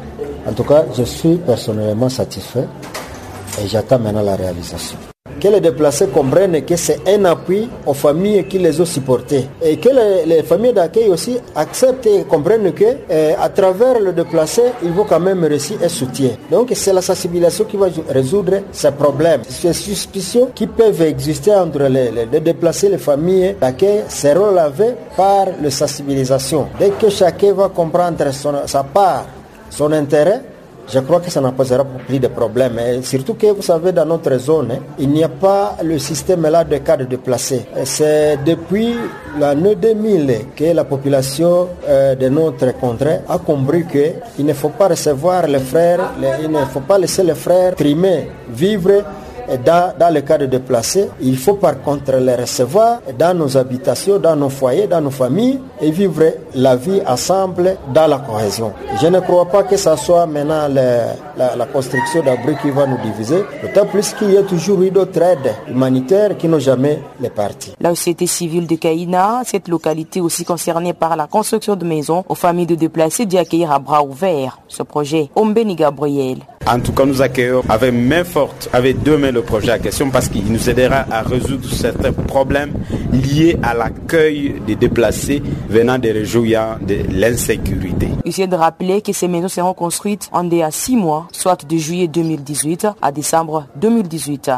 [0.46, 2.66] En tout cas, je suis personnellement satisfait
[3.62, 4.96] et j'attends maintenant la réalisation
[5.40, 9.76] que les déplacés comprennent que c'est un appui aux familles qui les ont supportés et
[9.76, 9.88] que
[10.26, 15.04] les, familles d'accueil aussi acceptent et comprennent que eh, à travers le déplacé, ils vont
[15.04, 16.30] quand même réussir un soutien.
[16.50, 19.42] Donc c'est la sensibilisation qui va résoudre ces problèmes.
[19.48, 25.46] Ces suspicions qui peuvent exister entre les, les déplacés, les familles d'accueil seront lavées par
[25.62, 26.68] la sensibilisation.
[26.78, 28.24] Dès que chacun va comprendre
[28.66, 29.26] sa part,
[29.70, 30.42] son intérêt,
[30.90, 32.78] je crois que ça n'en posera plus de problèmes.
[32.78, 36.64] Et surtout que vous savez, dans notre zone, il n'y a pas le système là
[36.64, 37.66] de cadre déplacés.
[37.84, 38.94] C'est depuis
[39.38, 44.88] l'année 2000 que la population euh, de notre contrée a compris qu'il ne faut pas
[44.88, 49.04] recevoir les frères, il ne faut pas laisser les frères trimer, vivre
[49.64, 54.18] dans, dans le cas de déplacés, il faut par contre les recevoir dans nos habitations,
[54.18, 58.72] dans nos foyers, dans nos familles et vivre la vie ensemble dans la cohésion.
[59.00, 63.44] Je ne crois pas que ce soit maintenant la, construction d'abris qui va nous diviser,
[63.62, 67.72] d'autant plus qu'il y a toujours eu d'autres aides humanitaires qui n'ont jamais les partis.
[67.80, 72.34] La société civile de Kaina, cette localité aussi concernée par la construction de maisons aux
[72.34, 75.30] familles de déplacés, dit accueillir à bras ouverts ce projet.
[75.36, 76.38] Ombeni Gabriel.
[76.70, 80.10] En tout cas, nous accueillons avec main forte, avec deux mains le projet à question
[80.10, 82.72] parce qu'il nous aidera à résoudre certains problèmes
[83.10, 88.08] liés à l'accueil des déplacés venant des régions de l'insécurité.
[88.26, 92.06] Il de rappeler que ces maisons seront construites en DA 6 mois, soit de juillet
[92.06, 94.50] 2018 à décembre 2018.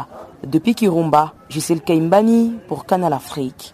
[0.45, 3.73] Depuis Kirumba, Gisèle Kaimbani pour Canal Afrique.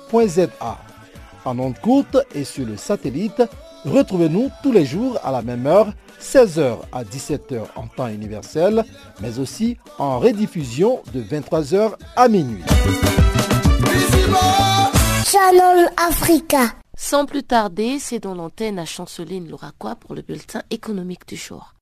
[1.43, 3.41] En ondes courtes et sur le satellite,
[3.85, 8.83] retrouvez-nous tous les jours à la même heure 16h à 17h en temps universel,
[9.21, 12.63] mais aussi en rediffusion de 23h à minuit.
[15.25, 16.73] Channel Africa.
[16.97, 21.73] Sans plus tarder, c'est dans l'antenne à Chanceline Louraquois pour le bulletin économique du jour.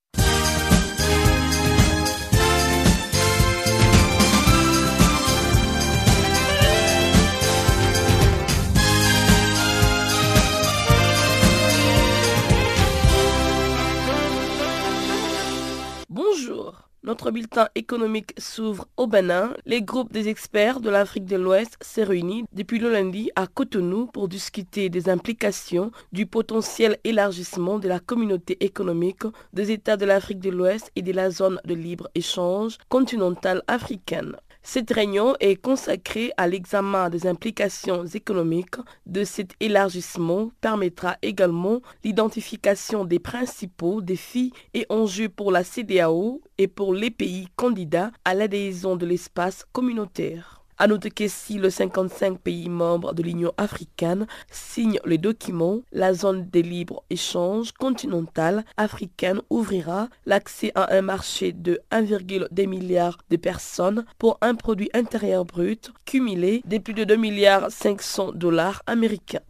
[16.30, 16.90] Bonjour.
[17.02, 19.54] Notre bulletin économique s'ouvre au Bénin.
[19.66, 24.06] Les groupes des experts de l'Afrique de l'Ouest s'est réunis depuis le lundi à Cotonou
[24.06, 30.40] pour discuter des implications du potentiel élargissement de la communauté économique des États de l'Afrique
[30.40, 34.36] de l'Ouest et de la zone de libre-échange continentale africaine.
[34.72, 38.76] Cette réunion est consacrée à l'examen des implications économiques
[39.08, 46.68] de cet élargissement permettra également l'identification des principaux défis et enjeux pour la CDAO et
[46.68, 50.59] pour les pays candidats à l'adhésion de l'espace communautaire.
[50.82, 56.14] À noter que si le 55 pays membres de l'Union africaine signent le document, la
[56.14, 64.06] zone des libre-échanges continentale africaine ouvrira l'accès à un marché de 1,2 milliard de personnes
[64.18, 69.42] pour un produit intérieur brut cumulé de plus de 2 milliards 500 dollars américains.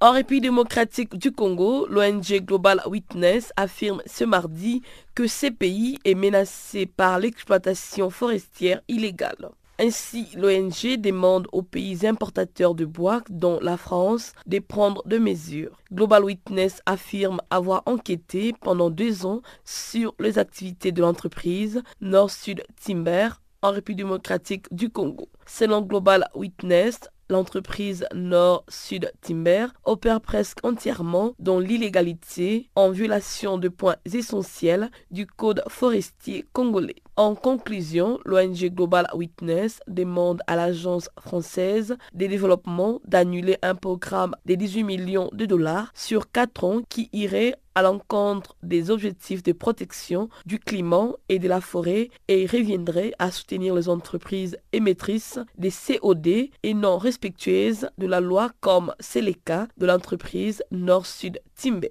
[0.00, 4.82] En République démocratique du Congo, l'ONG Global Witness affirme ce mardi
[5.14, 9.50] que ce pays est menacé par l'exploitation forestière illégale.
[9.80, 15.78] Ainsi, l'ONG demande aux pays importateurs de bois, dont la France, de prendre des mesures.
[15.92, 23.28] Global Witness affirme avoir enquêté pendant deux ans sur les activités de l'entreprise Nord-Sud Timber
[23.62, 25.28] en République démocratique du Congo.
[25.46, 26.98] Selon Global Witness,
[27.30, 35.62] l'entreprise Nord-Sud Timber opère presque entièrement dans l'illégalité en violation de points essentiels du code
[35.68, 36.96] forestier congolais.
[37.18, 44.54] En conclusion, l'ONG Global Witness demande à l'Agence française de développement d'annuler un programme de
[44.54, 50.28] 18 millions de dollars sur 4 ans qui irait à l'encontre des objectifs de protection
[50.46, 56.28] du climat et de la forêt et reviendrait à soutenir les entreprises émettrices des COD
[56.62, 61.90] et non respectueuses de la loi comme c'est le cas de l'entreprise Nord-Sud Timber.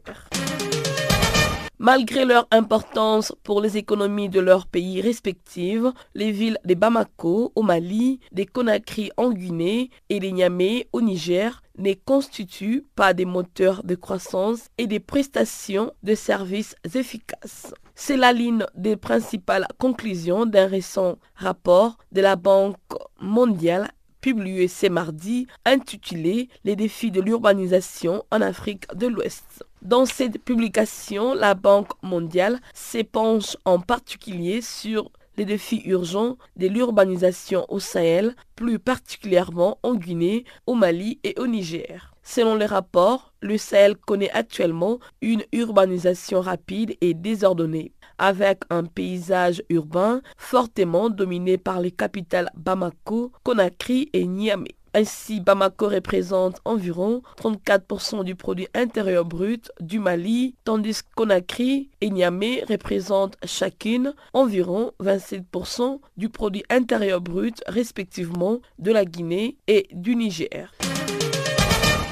[1.80, 5.84] Malgré leur importance pour les économies de leurs pays respectifs,
[6.16, 11.62] les villes de Bamako au Mali, de Conakry en Guinée et de Niamey au Niger
[11.78, 17.72] ne constituent pas des moteurs de croissance et des prestations de services efficaces.
[17.94, 22.78] C'est la ligne des principales conclusions d'un récent rapport de la Banque
[23.22, 29.64] mondiale publié ce mardi intitulé Les défis de l'urbanisation en Afrique de l'Ouest.
[29.84, 37.64] Dans cette publication, la Banque mondiale s'épanche en particulier sur les défis urgents de l'urbanisation
[37.70, 42.14] au Sahel, plus particulièrement en Guinée, au Mali et au Niger.
[42.24, 49.62] Selon les rapports, le Sahel connaît actuellement une urbanisation rapide et désordonnée, avec un paysage
[49.70, 54.77] urbain fortement dominé par les capitales Bamako, Conakry et Niamey.
[54.98, 62.10] Ainsi, Bamako représente environ 34% du produit intérieur brut du Mali, tandis que Conakry et
[62.10, 70.16] Niamey représentent chacune environ 27% du produit intérieur brut respectivement de la Guinée et du
[70.16, 70.72] Niger.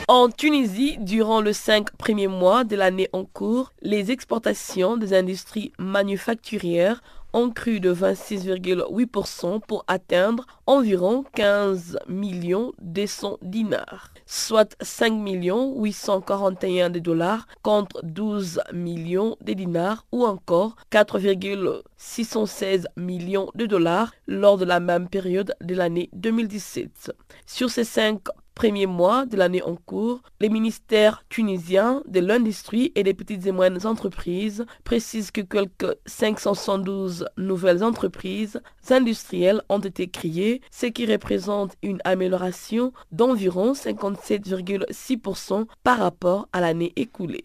[0.07, 5.71] En Tunisie, durant les cinq premiers mois de l'année en cours, les exportations des industries
[5.79, 7.01] manufacturières
[7.33, 16.91] ont cru de 26,8% pour atteindre environ 15 millions 200 dinars, soit 5 millions 841
[16.91, 24.65] de dollars contre 12 millions de dinars ou encore 4,616 millions de dollars lors de
[24.65, 27.11] la même période de l'année 2017.
[27.47, 28.21] Sur ces cinq
[28.55, 33.51] premier mois de l'année en cours, les ministères tunisiens de l'industrie et des petites et
[33.51, 41.75] moyennes entreprises précisent que quelques 572 nouvelles entreprises industrielles ont été créées, ce qui représente
[41.83, 47.43] une amélioration d'environ 57,6% par rapport à l'année écoulée.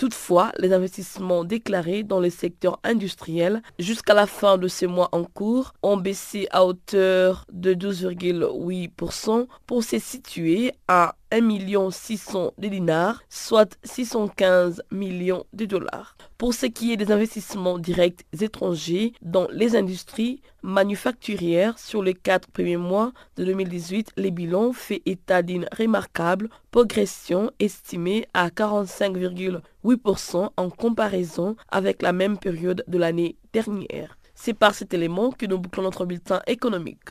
[0.00, 5.24] Toutefois, les investissements déclarés dans le secteur industriel jusqu'à la fin de ce mois en
[5.24, 13.22] cours ont baissé à hauteur de 12,8% pour se situer à 1 600 de dinars,
[13.28, 16.16] soit 615 millions de dollars.
[16.38, 22.48] Pour ce qui est des investissements directs étrangers dans les industries manufacturières sur les quatre
[22.48, 30.70] premiers mois de 2018, les bilans fait état d'une remarquable progression estimée à 45,8% en
[30.70, 34.16] comparaison avec la même période de l'année dernière.
[34.34, 37.10] C'est par cet élément que nous bouclons notre bulletin économique.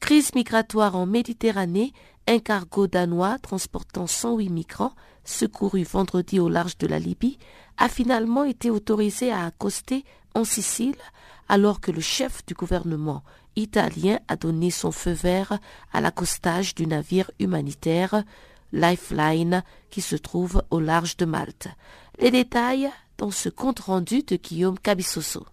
[0.00, 1.92] Crise migratoire en Méditerranée,
[2.28, 7.38] un cargo danois transportant 108 migrants, secouru vendredi au large de la Libye,
[7.78, 10.94] a finalement été autorisé à accoster en Sicile
[11.48, 13.24] alors que le chef du gouvernement
[13.56, 15.58] italien a donné son feu vert
[15.92, 18.24] à l'accostage du navire humanitaire
[18.72, 21.68] Lifeline qui se trouve au large de Malte.
[22.20, 25.46] Les détails dans ce compte rendu de Guillaume Cabissoso.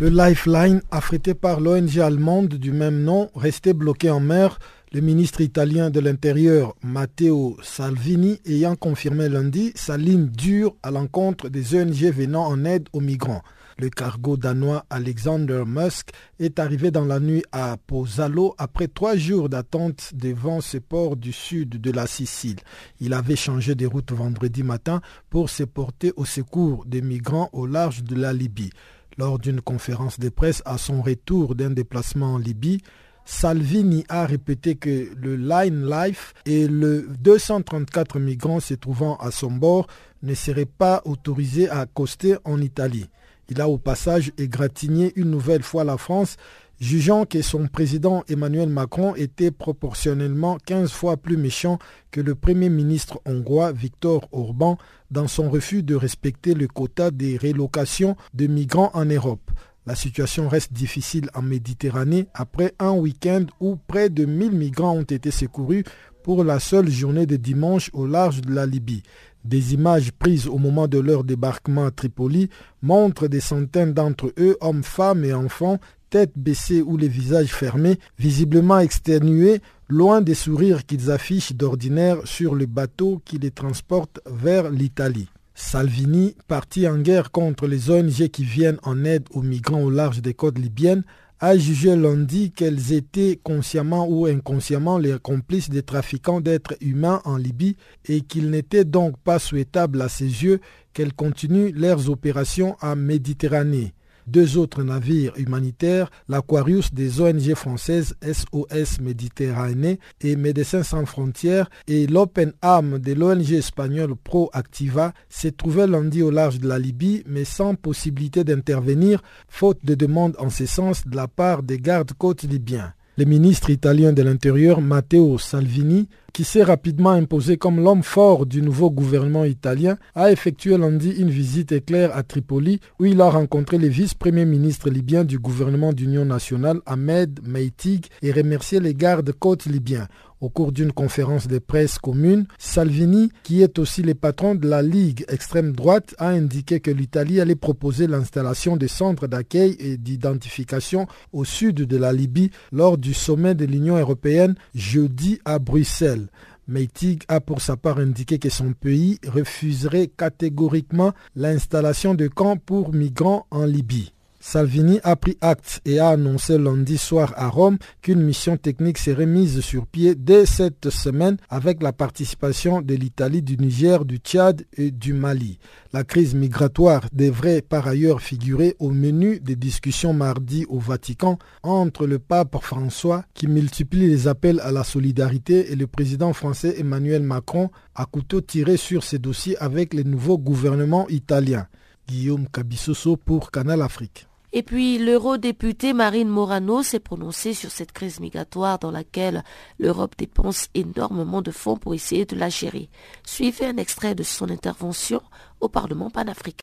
[0.00, 4.58] Le Lifeline, affrété par l'ONG allemande du même nom, restait bloqué en mer,
[4.92, 11.48] le ministre italien de l'Intérieur Matteo Salvini ayant confirmé lundi sa ligne dure à l'encontre
[11.48, 13.42] des ONG venant en aide aux migrants.
[13.76, 19.48] Le cargo danois Alexander Musk est arrivé dans la nuit à Pozzallo après trois jours
[19.48, 22.60] d'attente devant ce port du sud de la Sicile.
[23.00, 27.66] Il avait changé de route vendredi matin pour se porter au secours des migrants au
[27.66, 28.70] large de la Libye.
[29.18, 32.80] Lors d'une conférence de presse à son retour d'un déplacement en Libye,
[33.24, 39.50] Salvini a répété que le Line Life et le 234 migrants se trouvant à son
[39.50, 39.86] bord
[40.22, 43.06] ne seraient pas autorisés à accoster en Italie.
[43.48, 46.36] Il a au passage égratigné une nouvelle fois la France,
[46.80, 51.78] jugeant que son président Emmanuel Macron était proportionnellement 15 fois plus méchant
[52.10, 54.78] que le Premier ministre hongrois Viktor Orban
[55.10, 59.50] dans son refus de respecter le quota des relocations de migrants en Europe.
[59.86, 65.02] La situation reste difficile en Méditerranée après un week-end où près de 1000 migrants ont
[65.02, 65.84] été secourus
[66.22, 69.02] pour la seule journée de dimanche au large de la Libye.
[69.44, 72.48] Des images prises au moment de leur débarquement à Tripoli
[72.80, 75.78] montrent des centaines d'entre eux, hommes, femmes et enfants,
[76.08, 82.54] tête baissée ou les visages fermés, visiblement exténués, loin des sourires qu'ils affichent d'ordinaire sur
[82.54, 85.28] le bateau qui les transporte vers l'Italie.
[85.54, 90.20] Salvini, parti en guerre contre les ONG qui viennent en aide aux migrants au large
[90.22, 91.04] des côtes libyennes,
[91.40, 97.36] a jugé lundi qu'elles étaient consciemment ou inconsciemment les complices des trafiquants d'êtres humains en
[97.36, 100.60] Libye et qu'il n'était donc pas souhaitable à ses yeux
[100.92, 103.94] qu'elles continuent leurs opérations en Méditerranée.
[104.26, 112.06] Deux autres navires humanitaires, l'Aquarius des ONG françaises SOS Méditerranée et Médecins sans frontières et
[112.06, 117.22] l'Open Arm de l'ONG espagnole Pro Activa, s'est trouvé lundi au large de la Libye,
[117.26, 122.44] mais sans possibilité d'intervenir, faute de demandes en ce sens de la part des gardes-côtes
[122.44, 122.94] libyens.
[123.16, 128.60] Le ministre italien de l'Intérieur Matteo Salvini, qui s'est rapidement imposé comme l'homme fort du
[128.60, 133.78] nouveau gouvernement italien, a effectué lundi une visite éclair à Tripoli où il a rencontré
[133.78, 140.08] le vice-premier ministre libyen du gouvernement d'union nationale Ahmed Meitig et remercié les gardes-côtes libyens.
[140.44, 144.82] Au cours d'une conférence de presse commune, Salvini, qui est aussi le patron de la
[144.82, 151.06] Ligue extrême droite, a indiqué que l'Italie allait proposer l'installation des centres d'accueil et d'identification
[151.32, 156.28] au sud de la Libye lors du sommet de l'Union européenne jeudi à Bruxelles.
[156.68, 162.92] Meitig a pour sa part indiqué que son pays refuserait catégoriquement l'installation de camps pour
[162.92, 164.13] migrants en Libye.
[164.46, 169.24] Salvini a pris acte et a annoncé lundi soir à Rome qu'une mission technique serait
[169.24, 174.66] mise sur pied dès cette semaine avec la participation de l'Italie, du Niger, du Tchad
[174.76, 175.58] et du Mali.
[175.94, 182.06] La crise migratoire devrait par ailleurs figurer au menu des discussions mardi au Vatican entre
[182.06, 187.22] le pape François qui multiplie les appels à la solidarité et le président français Emmanuel
[187.22, 191.66] Macron à couteau tiré sur ces dossiers avec le nouveau gouvernement italien.
[192.06, 194.26] Guillaume Cabissoso pour Canal Afrique.
[194.56, 199.42] Et puis l'eurodéputée Marine Morano s'est prononcée sur cette crise migratoire dans laquelle
[199.80, 202.88] l'Europe dépense énormément de fonds pour essayer de la gérer.
[203.26, 205.20] Suivez un extrait de son intervention
[205.60, 206.62] au Parlement panafricain.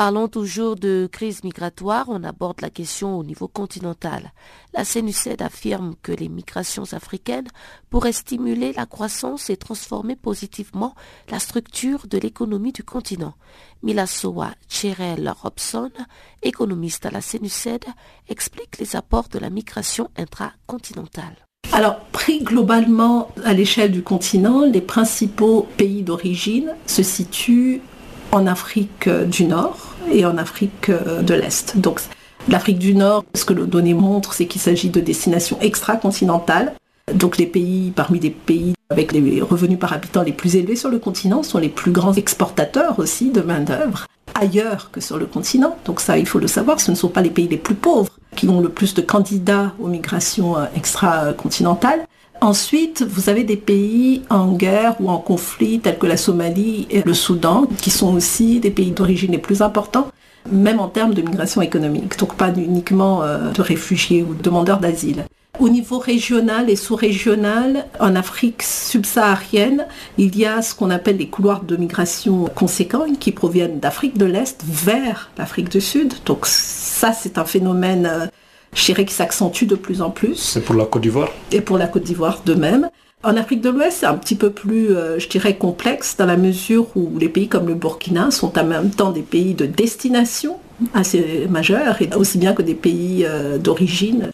[0.00, 4.32] Parlons toujours de crise migratoire, on aborde la question au niveau continental.
[4.72, 7.48] La CNUCED affirme que les migrations africaines
[7.90, 10.94] pourraient stimuler la croissance et transformer positivement
[11.28, 13.34] la structure de l'économie du continent.
[13.82, 15.90] Milasoa Cherel Robson,
[16.42, 17.84] économiste à la CNUCED,
[18.30, 21.36] explique les apports de la migration intracontinentale.
[21.72, 27.82] Alors, pris globalement à l'échelle du continent, les principaux pays d'origine se situent
[28.32, 31.76] en Afrique du Nord, et en Afrique de l'Est.
[31.76, 32.00] Donc
[32.48, 36.74] l'Afrique du Nord, ce que les données montrent, c'est qu'il s'agit de destinations extra-continentales.
[37.14, 40.90] Donc les pays, parmi les pays avec les revenus par habitant les plus élevés sur
[40.90, 45.76] le continent, sont les plus grands exportateurs aussi de main-d'œuvre ailleurs que sur le continent.
[45.84, 48.12] Donc ça, il faut le savoir, ce ne sont pas les pays les plus pauvres
[48.36, 52.06] qui ont le plus de candidats aux migrations euh, extra-continentales.
[52.42, 57.02] Ensuite, vous avez des pays en guerre ou en conflit tels que la Somalie et
[57.02, 60.08] le Soudan, qui sont aussi des pays d'origine les plus importants,
[60.50, 64.80] même en termes de migration économique, donc pas uniquement euh, de réfugiés ou de demandeurs
[64.80, 65.26] d'asile.
[65.58, 69.86] Au niveau régional et sous-régional, en Afrique subsaharienne,
[70.16, 74.24] il y a ce qu'on appelle les couloirs de migration conséquents qui proviennent d'Afrique de
[74.24, 76.14] l'Est vers l'Afrique du Sud.
[76.24, 78.30] Donc ça, c'est un phénomène
[78.74, 80.36] je dirais qui s'accentue de plus en plus.
[80.36, 81.30] C'est pour la Côte d'Ivoire?
[81.52, 82.88] Et pour la Côte d'Ivoire de même.
[83.22, 86.38] En Afrique de l'Ouest, c'est un petit peu plus, euh, je dirais, complexe dans la
[86.38, 90.56] mesure où les pays comme le Burkina sont en même temps des pays de destination
[90.94, 94.30] assez majeurs, et aussi bien que des pays euh, d'origine.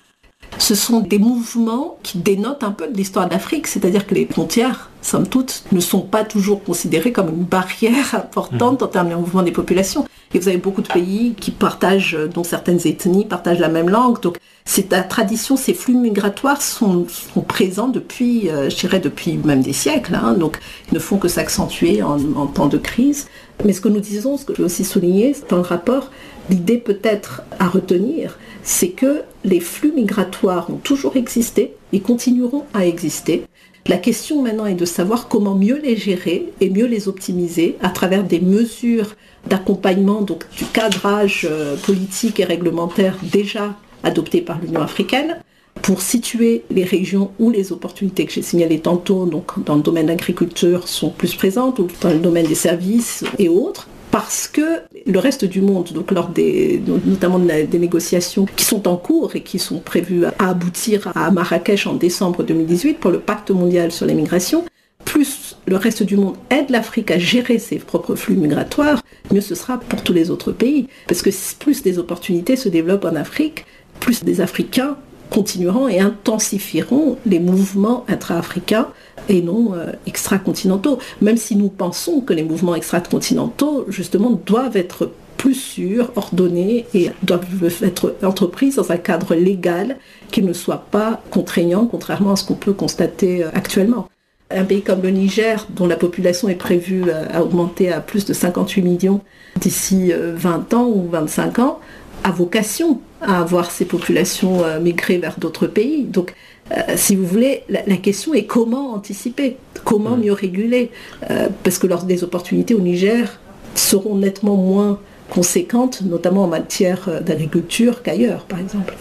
[0.58, 4.90] Ce sont des mouvements qui dénotent un peu de l'histoire d'Afrique, c'est-à-dire que les frontières,
[5.02, 9.42] somme toute, ne sont pas toujours considérées comme une barrière importante en termes de mouvement
[9.42, 10.06] des populations.
[10.34, 14.20] Et vous avez beaucoup de pays qui partagent, dont certaines ethnies partagent la même langue.
[14.20, 17.06] Donc, c'est la tradition, ces flux migratoires sont,
[17.46, 20.14] présents depuis, euh, je dirais, depuis même des siècles.
[20.16, 20.34] Hein.
[20.34, 20.58] donc,
[20.90, 23.28] ils ne font que s'accentuer en, en temps de crise.
[23.64, 26.10] Mais ce que nous disons, ce que je veux aussi souligner dans le rapport,
[26.50, 28.36] l'idée peut-être à retenir,
[28.66, 33.44] c'est que les flux migratoires ont toujours existé et continueront à exister.
[33.86, 37.90] La question maintenant est de savoir comment mieux les gérer et mieux les optimiser à
[37.90, 39.14] travers des mesures
[39.46, 45.36] d'accompagnement, donc du cadrage euh, politique et réglementaire déjà adopté par l'Union africaine,
[45.82, 50.06] pour situer les régions où les opportunités que j'ai signalées tantôt, donc dans le domaine
[50.06, 53.86] de l'agriculture, sont plus présentes, ou dans le domaine des services et autres,
[54.16, 59.36] parce que le reste du monde, lors des, notamment des négociations qui sont en cours
[59.36, 63.92] et qui sont prévues à aboutir à Marrakech en décembre 2018 pour le pacte mondial
[63.92, 64.64] sur l'immigration,
[65.04, 69.54] plus le reste du monde aide l'Afrique à gérer ses propres flux migratoires, mieux ce
[69.54, 70.88] sera pour tous les autres pays.
[71.08, 73.66] Parce que plus des opportunités se développent en Afrique,
[74.00, 74.96] plus des Africains
[75.30, 78.88] continueront et intensifieront les mouvements intra-africains
[79.28, 80.98] et non euh, extra-continentaux.
[81.20, 87.10] Même si nous pensons que les mouvements extra-continentaux, justement, doivent être plus sûrs, ordonnés et
[87.22, 87.44] doivent
[87.82, 89.98] être entrepris dans un cadre légal
[90.30, 94.08] qui ne soit pas contraignant, contrairement à ce qu'on peut constater euh, actuellement.
[94.48, 98.24] Un pays comme le Niger, dont la population est prévue euh, à augmenter à plus
[98.24, 99.20] de 58 millions
[99.60, 101.80] d'ici 20 ans ou 25 ans,
[102.24, 106.04] a vocation à avoir ces populations euh, migrer vers d'autres pays.
[106.04, 106.34] Donc,
[106.72, 110.90] euh, si vous voulez, la, question est comment anticiper, comment mieux réguler,
[111.30, 113.38] euh, parce que lors des opportunités au Niger
[113.74, 114.98] seront nettement moins
[115.30, 118.94] conséquentes, notamment en matière d'agriculture qu'ailleurs, par exemple.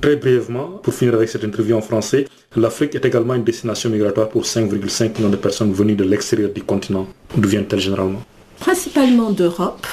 [0.00, 4.28] Très brièvement, pour finir avec cette interview en français, l'Afrique est également une destination migratoire
[4.28, 7.06] pour 5,5 millions de personnes venues de l'extérieur du continent.
[7.36, 8.20] D'où viennent-elles généralement?
[8.58, 9.86] Principalement d'Europe,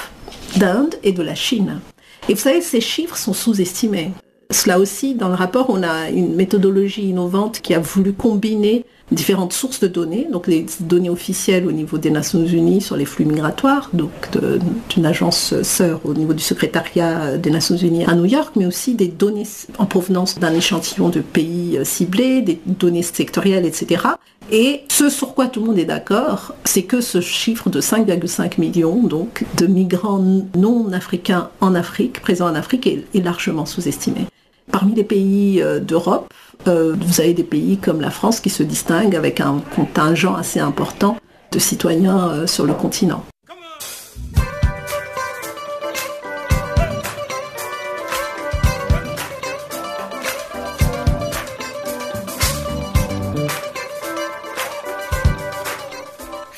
[0.56, 1.80] d'Inde et de la Chine.
[2.28, 4.12] Et vous savez, ces chiffres sont sous-estimés.
[4.50, 9.52] Cela aussi, dans le rapport, on a une méthodologie innovante qui a voulu combiner différentes
[9.52, 13.24] sources de données, donc les données officielles au niveau des Nations Unies sur les flux
[13.24, 14.10] migratoires, donc
[14.88, 18.94] d'une agence sœur au niveau du secrétariat des Nations Unies à New York, mais aussi
[18.94, 19.46] des données
[19.78, 24.02] en provenance d'un échantillon de pays ciblés, des données sectorielles, etc.
[24.52, 28.60] Et ce sur quoi tout le monde est d'accord, c'est que ce chiffre de 5,5
[28.60, 30.24] millions donc, de migrants
[30.56, 34.26] non africains en Afrique, présents en Afrique, est largement sous-estimé.
[34.72, 36.32] Parmi les pays euh, d'Europe,
[36.66, 40.60] euh, vous avez des pays comme la France qui se distinguent avec un contingent assez
[40.60, 41.16] important
[41.52, 43.24] de citoyens euh, sur le continent.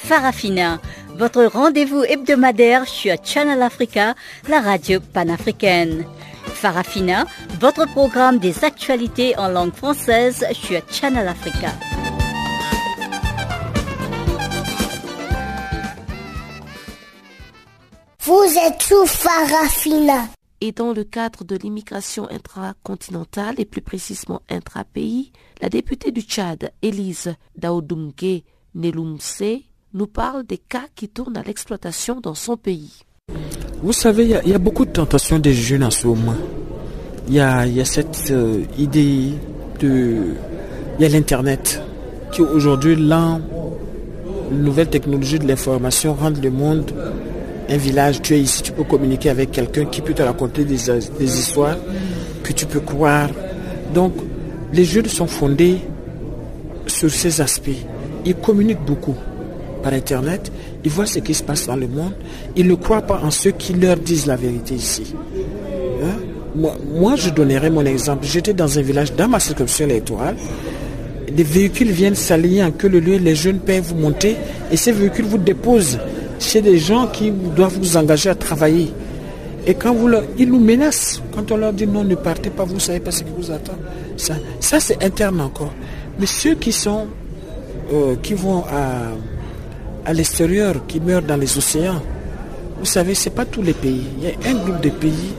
[0.04, 0.80] Farafina,
[1.16, 4.14] votre rendez-vous hebdomadaire sur Channel Africa,
[4.48, 6.04] la radio panafricaine.
[6.44, 7.24] Farafina,
[7.60, 11.68] votre programme des actualités en langue française sur Channel Africa.
[18.24, 20.28] Vous êtes sous Farafina.
[20.60, 26.72] Et dans le cadre de l'immigration intracontinentale et plus précisément intra-pays, la députée du Tchad,
[26.82, 28.42] Élise Daoudungue
[28.74, 29.42] Nelumse,
[29.94, 33.02] nous parle des cas qui tournent à l'exploitation dans son pays.
[33.82, 36.36] Vous savez, il y, a beaucoup de tentations des jeunes en ce moment.
[37.28, 39.32] Il y a, cette euh, idée
[39.80, 40.34] de...
[40.98, 41.82] Il y a l'Internet
[42.30, 43.38] qui aujourd'hui, là,
[44.50, 46.92] nouvelle technologie de l'information rend le monde
[47.68, 48.22] un village.
[48.22, 51.76] Tu es ici, tu peux communiquer avec quelqu'un qui peut te raconter des histoires
[52.42, 53.30] que tu peux croire.
[53.92, 54.14] Donc,
[54.72, 55.78] les jeunes sont fondés
[56.86, 57.70] sur ces aspects.
[58.24, 59.16] Ils communiquent beaucoup
[59.82, 60.52] par Internet,
[60.84, 62.12] ils voient ce qui se passe dans le monde,
[62.56, 65.14] ils ne croient pas en ceux qui leur disent la vérité ici.
[66.02, 66.18] Hein?
[66.54, 68.26] Moi, je donnerai mon exemple.
[68.26, 70.36] J'étais dans un village, dans ma circonscription électorale,
[71.34, 74.36] des véhicules viennent s'aligner en que le lieu, les jeunes peuvent vous monter
[74.70, 75.98] et ces véhicules vous déposent
[76.38, 78.92] chez des gens qui doivent vous engager à travailler.
[79.66, 82.64] Et quand vous leur, ils nous menacent, quand on leur dit non, ne partez pas,
[82.64, 83.78] vous ne savez pas ce qui vous attend.
[84.16, 85.72] Ça, ça c'est interne encore.
[86.18, 87.06] Mais ceux qui sont,
[87.92, 89.12] euh, qui vont à,
[90.04, 92.02] à l'extérieur, qui meurent dans les océans.
[92.78, 94.04] Vous savez, ce n'est pas tous les pays.
[94.18, 95.34] Il y a un groupe de pays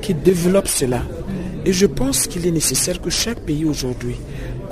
[0.00, 1.02] qui développe cela.
[1.64, 4.16] Et je pense qu'il est nécessaire que chaque pays aujourd'hui,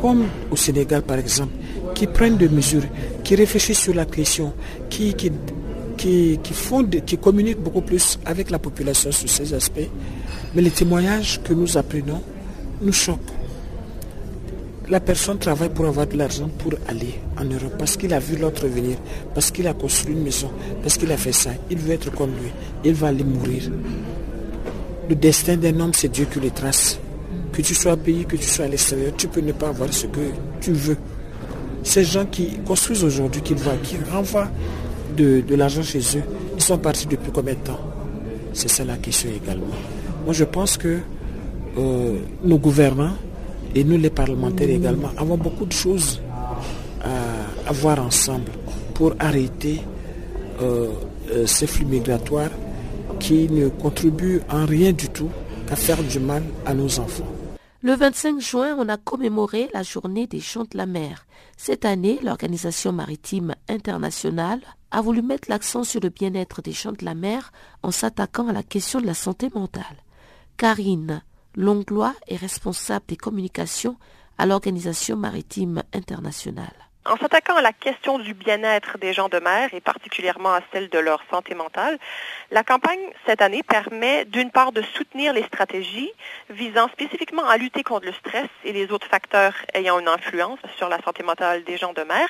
[0.01, 1.53] comme au Sénégal par exemple,
[1.95, 2.85] qui prennent des mesures,
[3.23, 4.53] qui réfléchissent sur la question,
[4.89, 5.33] qui, qui,
[5.97, 9.91] qui, qui, font qui communiquent beaucoup plus avec la population sur ces aspects.
[10.55, 12.23] Mais les témoignages que nous apprenons
[12.81, 13.34] nous choquent
[14.89, 18.37] la personne travaille pour avoir de l'argent pour aller en Europe parce qu'il a vu
[18.37, 18.99] l'autre venir,
[19.35, 20.51] parce qu'il a construit une maison,
[20.83, 21.51] parce qu'il a fait ça.
[21.71, 22.51] Il veut être comme lui.
[22.85, 23.71] Il va aller mourir.
[25.09, 26.99] Le destin d'un homme, c'est Dieu qui le trace.
[27.53, 30.07] Que tu sois pays, que tu sois à l'extérieur, tu peux ne pas avoir ce
[30.07, 30.21] que
[30.61, 30.97] tu veux.
[31.83, 34.49] Ces gens qui construisent aujourd'hui, qui voient, qui renvoient
[35.17, 36.23] de, l'argent chez eux,
[36.57, 37.81] ils sont partis depuis combien de temps?
[38.53, 39.67] C'est ça la question également.
[40.25, 40.99] Moi, je pense que
[41.77, 43.15] euh, nos gouvernants,
[43.75, 46.21] et nous les parlementaires également avons beaucoup de choses
[47.03, 48.51] à, voir ensemble
[48.95, 49.81] pour arrêter
[50.61, 50.89] euh,
[51.31, 52.51] euh, ces flux migratoires
[53.19, 55.31] qui ne contribuent en rien du tout
[55.67, 57.27] qu'à faire du mal à nos enfants.
[57.83, 61.27] Le 25 juin, on a commémoré la journée des gens de la mer.
[61.57, 64.61] Cette année, l'Organisation maritime internationale
[64.91, 67.53] a voulu mettre l'accent sur le bien-être des gens de la mer
[67.83, 70.03] en s'attaquant à la question de la santé mentale.
[70.57, 71.23] Karine
[71.57, 73.97] Longlois est responsable des communications
[74.39, 76.84] à l'Organisation maritime internationale.
[77.07, 80.89] En s'attaquant à la question du bien-être des gens de mer et particulièrement à celle
[80.89, 81.99] de leur santé mentale,
[82.51, 86.11] la campagne cette année permet d'une part de soutenir les stratégies
[86.49, 90.89] visant spécifiquement à lutter contre le stress et les autres facteurs ayant une influence sur
[90.89, 92.27] la santé mentale des gens de mer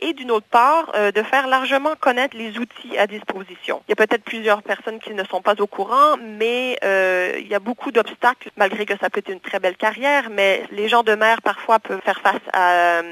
[0.00, 3.82] et d'une autre part euh, de faire largement connaître les outils à disposition.
[3.88, 7.48] Il y a peut-être plusieurs personnes qui ne sont pas au courant, mais euh, il
[7.48, 10.88] y a beaucoup d'obstacles malgré que ça peut être une très belle carrière, mais les
[10.88, 13.02] gens de mer parfois peuvent faire face à euh,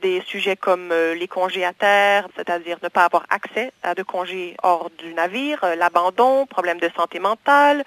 [0.00, 4.02] des sujets comme euh, les congés à terre, c'est-à-dire ne pas avoir accès à de
[4.02, 7.84] congés hors du navire, euh, l'abandon, problème de santé mentale,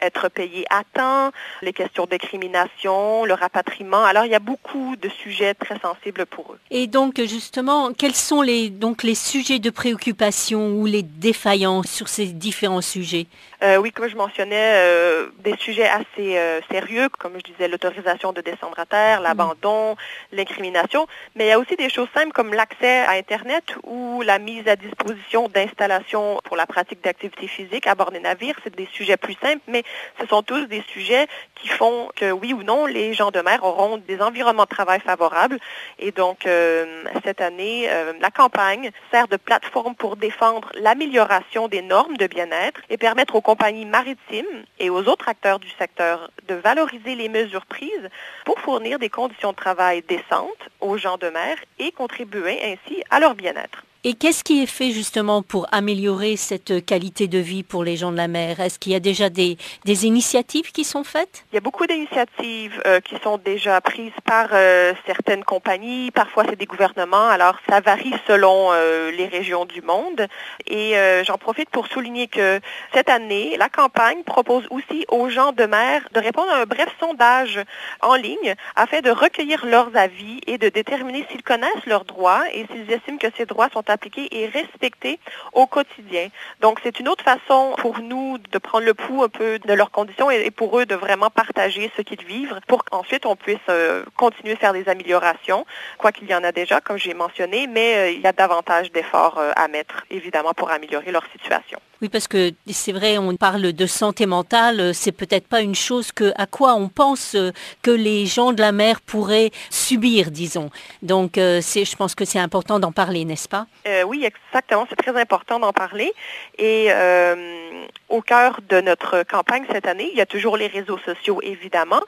[0.00, 1.32] être payé à temps,
[1.62, 4.04] les questions d'incrimination, le rapatriement.
[4.04, 6.58] Alors, il y a beaucoup de sujets très sensibles pour eux.
[6.70, 12.08] Et donc, justement, quels sont les, donc, les sujets de préoccupation ou les défaillances sur
[12.08, 13.26] ces différents sujets?
[13.62, 18.32] Euh, oui, comme je mentionnais, euh, des sujets assez euh, sérieux, comme je disais, l'autorisation
[18.32, 19.96] de descendre à terre, l'abandon,
[20.32, 24.38] l'incrimination, mais il y a aussi des choses simples comme l'accès à Internet ou la
[24.38, 28.56] mise à disposition d'installations pour la pratique d'activités physiques à bord des navires.
[28.62, 29.84] C'est des sujets plus simples, mais
[30.20, 33.64] ce sont tous des sujets qui font que oui ou non, les gens de mer
[33.64, 35.58] auront des environnements de travail favorables.
[35.98, 41.82] Et donc, euh, cette année, euh, la campagne sert de plateforme pour défendre l'amélioration des
[41.82, 46.54] normes de bien-être et permettre aux compagnies maritimes et aux autres acteurs du secteur de
[46.54, 48.08] valoriser les mesures prises
[48.44, 53.20] pour fournir des conditions de travail décentes aux gens de mer et contribuer ainsi à
[53.20, 53.84] leur bien-être.
[54.08, 58.12] Et qu'est-ce qui est fait justement pour améliorer cette qualité de vie pour les gens
[58.12, 58.60] de la mer?
[58.60, 61.44] Est-ce qu'il y a déjà des, initiatives qui sont faites?
[61.50, 66.12] Il y a beaucoup d'initiatives euh, qui sont déjà prises par euh, certaines compagnies.
[66.12, 67.26] Parfois, c'est des gouvernements.
[67.26, 70.28] Alors, ça varie selon euh, les régions du monde.
[70.68, 70.94] Et
[71.24, 72.60] j'en profite pour souligner que
[72.94, 76.88] cette année, la campagne propose aussi aux gens de mer de répondre à un bref
[77.00, 77.58] sondage
[78.02, 82.66] en ligne afin de recueillir leurs avis et de déterminer s'ils connaissent leurs droits et
[82.70, 85.18] s'ils estiment que ces droits sont appliqués et respectés
[85.52, 86.28] au quotidien.
[86.60, 89.90] Donc, c'est une autre façon pour nous de prendre le pouls un peu de leurs
[89.90, 94.04] conditions et pour eux de vraiment partager ce qu'ils vivent pour qu'ensuite on puisse euh,
[94.16, 95.64] continuer à faire des améliorations,
[95.98, 98.92] quoi qu'il y en a déjà, comme j'ai mentionné, mais euh, il y a davantage
[98.92, 101.78] d'efforts euh, à mettre, évidemment, pour améliorer leur situation.
[102.02, 106.12] Oui, parce que c'est vrai, on parle de santé mentale, c'est peut-être pas une chose
[106.12, 107.34] que, à quoi on pense
[107.80, 110.68] que les gens de la mer pourraient subir, disons.
[111.00, 113.66] Donc, c'est, je pense que c'est important d'en parler, n'est-ce pas?
[113.86, 114.86] Euh, oui, exactement.
[114.90, 116.12] C'est très important d'en parler.
[116.58, 120.98] Et euh, au cœur de notre campagne cette année, il y a toujours les réseaux
[120.98, 122.02] sociaux, évidemment,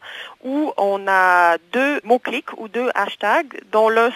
[0.44, 4.10] où on a deux mots-clics ou deux hashtags, dont l'un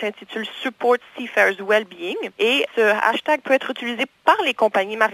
[0.00, 2.16] s'intitule Support Seafarers Wellbeing.
[2.38, 5.09] Et ce hashtag peut être utilisé par les compagnies maritimes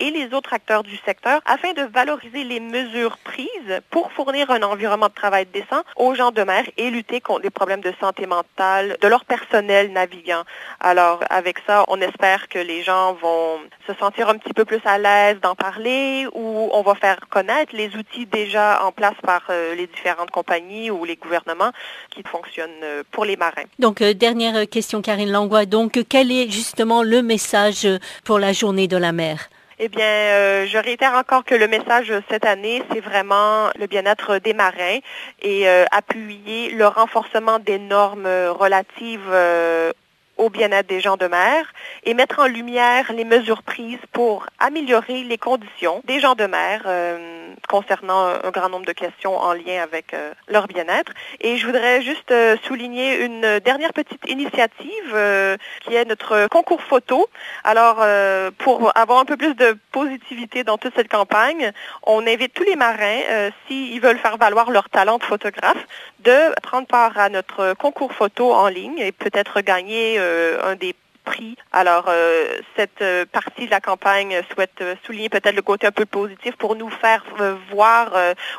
[0.00, 4.62] et les autres acteurs du secteur afin de valoriser les mesures prises pour fournir un
[4.62, 8.26] environnement de travail décent aux gens de mer et lutter contre les problèmes de santé
[8.26, 10.42] mentale de leur personnel navigant.
[10.80, 14.80] Alors, avec ça, on espère que les gens vont se sentir un petit peu plus
[14.84, 19.42] à l'aise d'en parler ou on va faire connaître les outils déjà en place par
[19.50, 21.72] euh, les différentes compagnies ou les gouvernements
[22.10, 23.64] qui fonctionnent euh, pour les marins.
[23.78, 25.66] Donc, euh, dernière question, Karine Langlois.
[25.66, 27.86] Donc, quel est justement le message
[28.24, 29.35] pour la journée de la mer?
[29.78, 34.54] Eh bien, je réitère encore que le message cette année, c'est vraiment le bien-être des
[34.54, 35.00] marins
[35.42, 39.30] et appuyer le renforcement des normes relatives
[40.36, 41.72] au bien-être des gens de mer
[42.04, 46.82] et mettre en lumière les mesures prises pour améliorer les conditions des gens de mer
[46.86, 47.35] euh,
[47.68, 51.12] concernant un grand nombre de questions en lien avec euh, leur bien-être.
[51.40, 54.86] Et je voudrais juste euh, souligner une dernière petite initiative
[55.82, 57.28] qui est notre concours photo.
[57.64, 58.04] Alors,
[58.58, 61.72] pour avoir un peu plus de positivité dans toute cette campagne,
[62.02, 65.86] on invite tous les marins, s'ils veulent faire valoir leur talent de photographe,
[66.20, 70.94] de prendre part à notre concours photo en ligne et peut-être gagner euh, un des
[71.26, 71.56] prix.
[71.72, 76.06] Alors, euh, cette euh, partie de la campagne souhaite souligner peut-être le côté un peu
[76.06, 77.22] positif pour nous faire
[77.70, 78.12] voir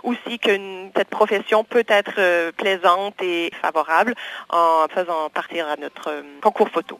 [0.03, 0.51] aussi que
[0.95, 4.13] cette profession peut être plaisante et favorable
[4.49, 6.99] en faisant partir à notre concours photo.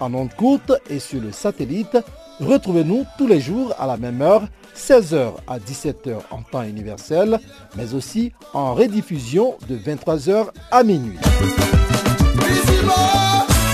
[0.00, 1.98] en ondes courte et sur le satellite,
[2.40, 4.42] retrouvez-nous tous les jours à la même heure,
[4.76, 7.38] 16h à 17h en temps universel,
[7.76, 11.18] mais aussi en rediffusion de 23h à minuit.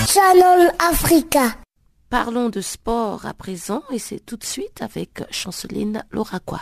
[0.07, 1.55] Channel Africa.
[2.09, 6.61] Parlons de sport à présent et c'est tout de suite avec Chanceline Lauraquois.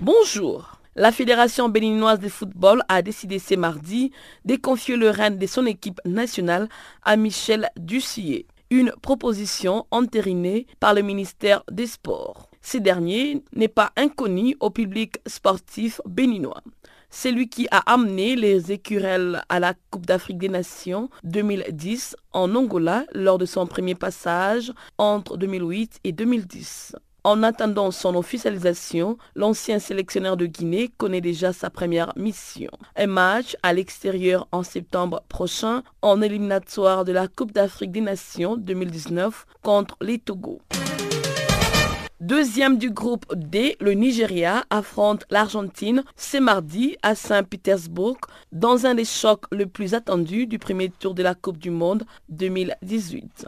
[0.00, 0.78] Bonjour.
[0.94, 4.12] La Fédération béninoise de football a décidé ce mardi
[4.44, 6.68] de confier le règne de son équipe nationale
[7.02, 12.48] à Michel Ducier, une proposition entérinée par le ministère des Sports.
[12.62, 16.62] Ce dernier n'est pas inconnu au public sportif béninois.
[17.10, 22.54] C'est lui qui a amené les écurelles à la Coupe d'Afrique des Nations 2010 en
[22.54, 26.94] Angola lors de son premier passage entre 2008 et 2010.
[27.28, 32.70] En attendant son officialisation, l'ancien sélectionneur de Guinée connaît déjà sa première mission.
[32.96, 38.56] Un match à l'extérieur en septembre prochain en éliminatoire de la Coupe d'Afrique des Nations
[38.56, 40.62] 2019 contre les Togo.
[42.20, 48.16] Deuxième du groupe D, le Nigeria affronte l'Argentine ce mardi à Saint-Pétersbourg
[48.52, 52.04] dans un des chocs le plus attendus du premier tour de la Coupe du Monde
[52.30, 53.46] 2018.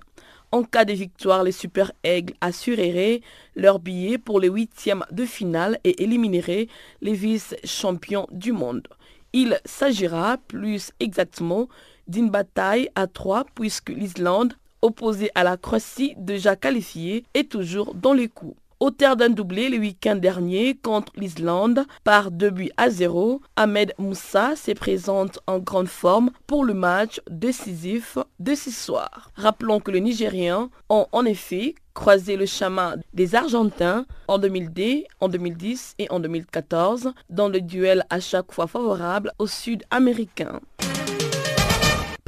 [0.52, 3.20] En cas de victoire, les Super Aigles assureraient
[3.54, 6.66] leur billet pour les huitièmes de finale et élimineraient
[7.02, 8.88] les vice-champions du monde.
[9.32, 11.68] Il s'agira plus exactement
[12.08, 18.12] d'une bataille à trois puisque l'Islande opposée à la Croatie déjà qualifiée est toujours dans
[18.12, 18.59] les coups.
[18.82, 23.92] Au terme d'un doublé le week-end dernier contre l'Islande par 2 buts à 0, Ahmed
[23.98, 29.32] Moussa se présente en grande forme pour le match décisif de ce soir.
[29.36, 35.28] Rappelons que les Nigériens ont en effet croisé le chemin des Argentins en 2010, en
[35.28, 40.60] 2010 et en 2014 dans le duel à chaque fois favorable aux Sud-Américains.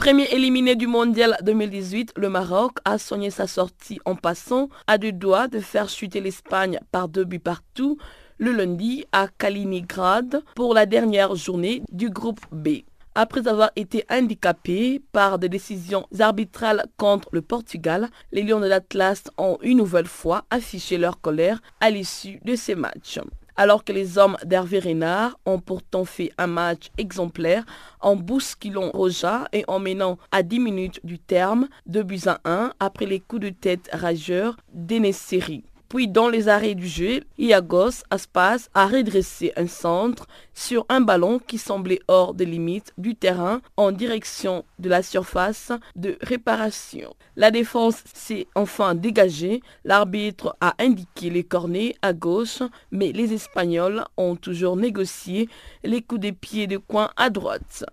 [0.02, 5.12] Premier éliminé du mondial 2018, le Maroc a soigné sa sortie en passant à deux
[5.12, 7.98] doigts de faire chuter l'Espagne par deux buts partout
[8.38, 12.78] le lundi à Kaliningrad pour la dernière journée du groupe B.
[13.14, 19.22] Après avoir été handicapés par des décisions arbitrales contre le Portugal, les Lions de l'Atlas
[19.38, 23.20] ont une nouvelle fois affiché leur colère à l'issue de ces matchs
[23.56, 27.64] alors que les hommes d'Hervé Renard ont pourtant fait un match exemplaire
[28.00, 32.72] en bousculant Roja et en menant à 10 minutes du terme 2 buts à 1
[32.80, 35.64] après les coups de tête rageurs d'Enesseri.
[35.92, 41.38] Puis dans les arrêts du jeu, Iagos Aspas a redressé un centre sur un ballon
[41.38, 47.14] qui semblait hors des limites du terrain en direction de la surface de réparation.
[47.36, 49.60] La défense s'est enfin dégagée.
[49.84, 55.50] L'arbitre a indiqué les cornets à gauche, mais les Espagnols ont toujours négocié
[55.84, 57.84] les coups de pied de coin à droite.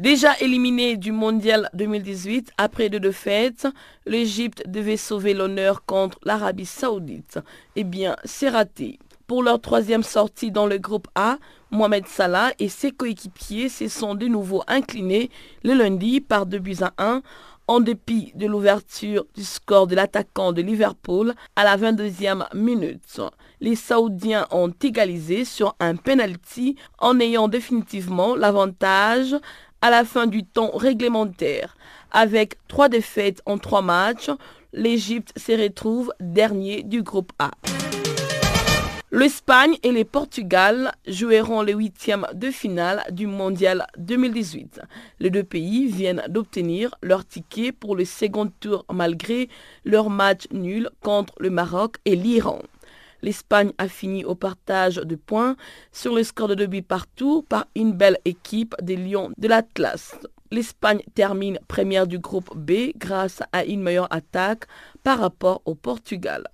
[0.00, 3.68] Déjà éliminé du mondial 2018 après deux défaites,
[4.06, 7.38] l'Égypte devait sauver l'honneur contre l'Arabie saoudite.
[7.76, 8.98] Eh bien, c'est raté.
[9.26, 11.36] Pour leur troisième sortie dans le groupe A,
[11.70, 15.28] Mohamed Salah et ses coéquipiers se sont de nouveau inclinés
[15.64, 17.20] le lundi par 2 buts à 1
[17.68, 23.20] en dépit de l'ouverture du score de l'attaquant de Liverpool à la 22e minute.
[23.60, 29.36] Les Saoudiens ont égalisé sur un penalty en ayant définitivement l'avantage
[29.82, 31.76] à la fin du temps réglementaire.
[32.10, 34.30] Avec trois défaites en trois matchs,
[34.72, 37.50] l'Égypte se retrouve dernier du groupe A.
[39.12, 44.80] L'Espagne et le Portugal joueront les huitièmes de finale du Mondial 2018.
[45.18, 49.48] Les deux pays viennent d'obtenir leur ticket pour le second tour malgré
[49.84, 52.60] leur match nul contre le Maroc et l'Iran.
[53.22, 55.56] L'Espagne a fini au partage de points
[55.92, 60.16] sur le score de 2 buts partout par une belle équipe des Lions de l'Atlas.
[60.50, 64.64] L'Espagne termine première du groupe B grâce à une meilleure attaque
[65.04, 66.44] par rapport au Portugal.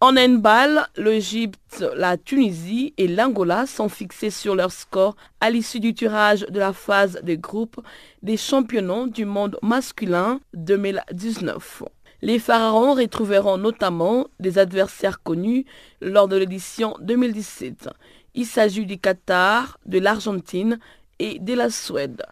[0.00, 5.94] En handball, l'Égypte, la Tunisie et l'Angola sont fixés sur leur score à l'issue du
[5.94, 7.80] tirage de la phase de groupe
[8.22, 11.84] des championnats du monde masculin 2019.
[12.24, 15.66] Les Pharaons retrouveront notamment des adversaires connus
[16.00, 17.90] lors de l'édition 2017.
[18.34, 20.78] Il s'agit du Qatar, de l'Argentine
[21.18, 22.22] et de la Suède.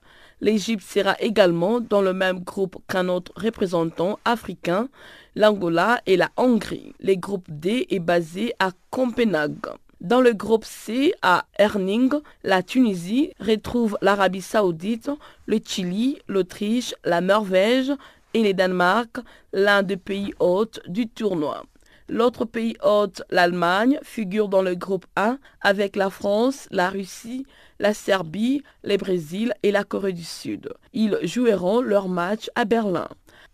[0.41, 4.89] L'Égypte sera également dans le même groupe qu'un autre représentant africain,
[5.37, 6.95] l'Angola et la Hongrie.
[6.99, 9.67] Le groupe D est basé à Copenhague.
[10.01, 12.11] Dans le groupe C, à Erning,
[12.45, 15.11] la Tunisie retrouve l'Arabie saoudite,
[15.45, 17.93] le Chili, l'Autriche, la Norvège,
[18.35, 19.19] et le Danemark,
[19.53, 21.65] l'un des pays hôtes du tournoi.
[22.09, 27.47] L'autre pays hôte, l'Allemagne, figure dans le groupe A avec la France, la Russie,
[27.79, 30.73] la Serbie, le Brésil et la Corée du Sud.
[30.93, 33.09] Ils joueront leur match à Berlin.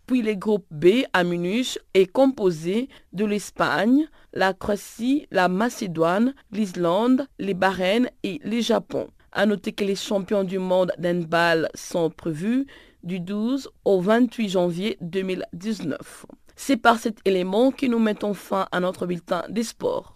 [0.07, 7.27] Puis le groupe B à Munich est composé de l'Espagne, la Croatie, la Macédoine, l'Islande,
[7.37, 9.09] les Bahreïn et le Japon.
[9.31, 12.65] À noter que les champions du monde d'handball sont prévus
[13.03, 16.25] du 12 au 28 janvier 2019.
[16.55, 20.13] C'est par cet élément que nous mettons fin à notre bulletin des sports.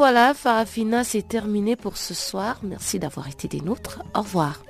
[0.00, 2.60] Voilà, Farafina, c'est terminé pour ce soir.
[2.62, 4.02] Merci d'avoir été des nôtres.
[4.14, 4.62] Au revoir.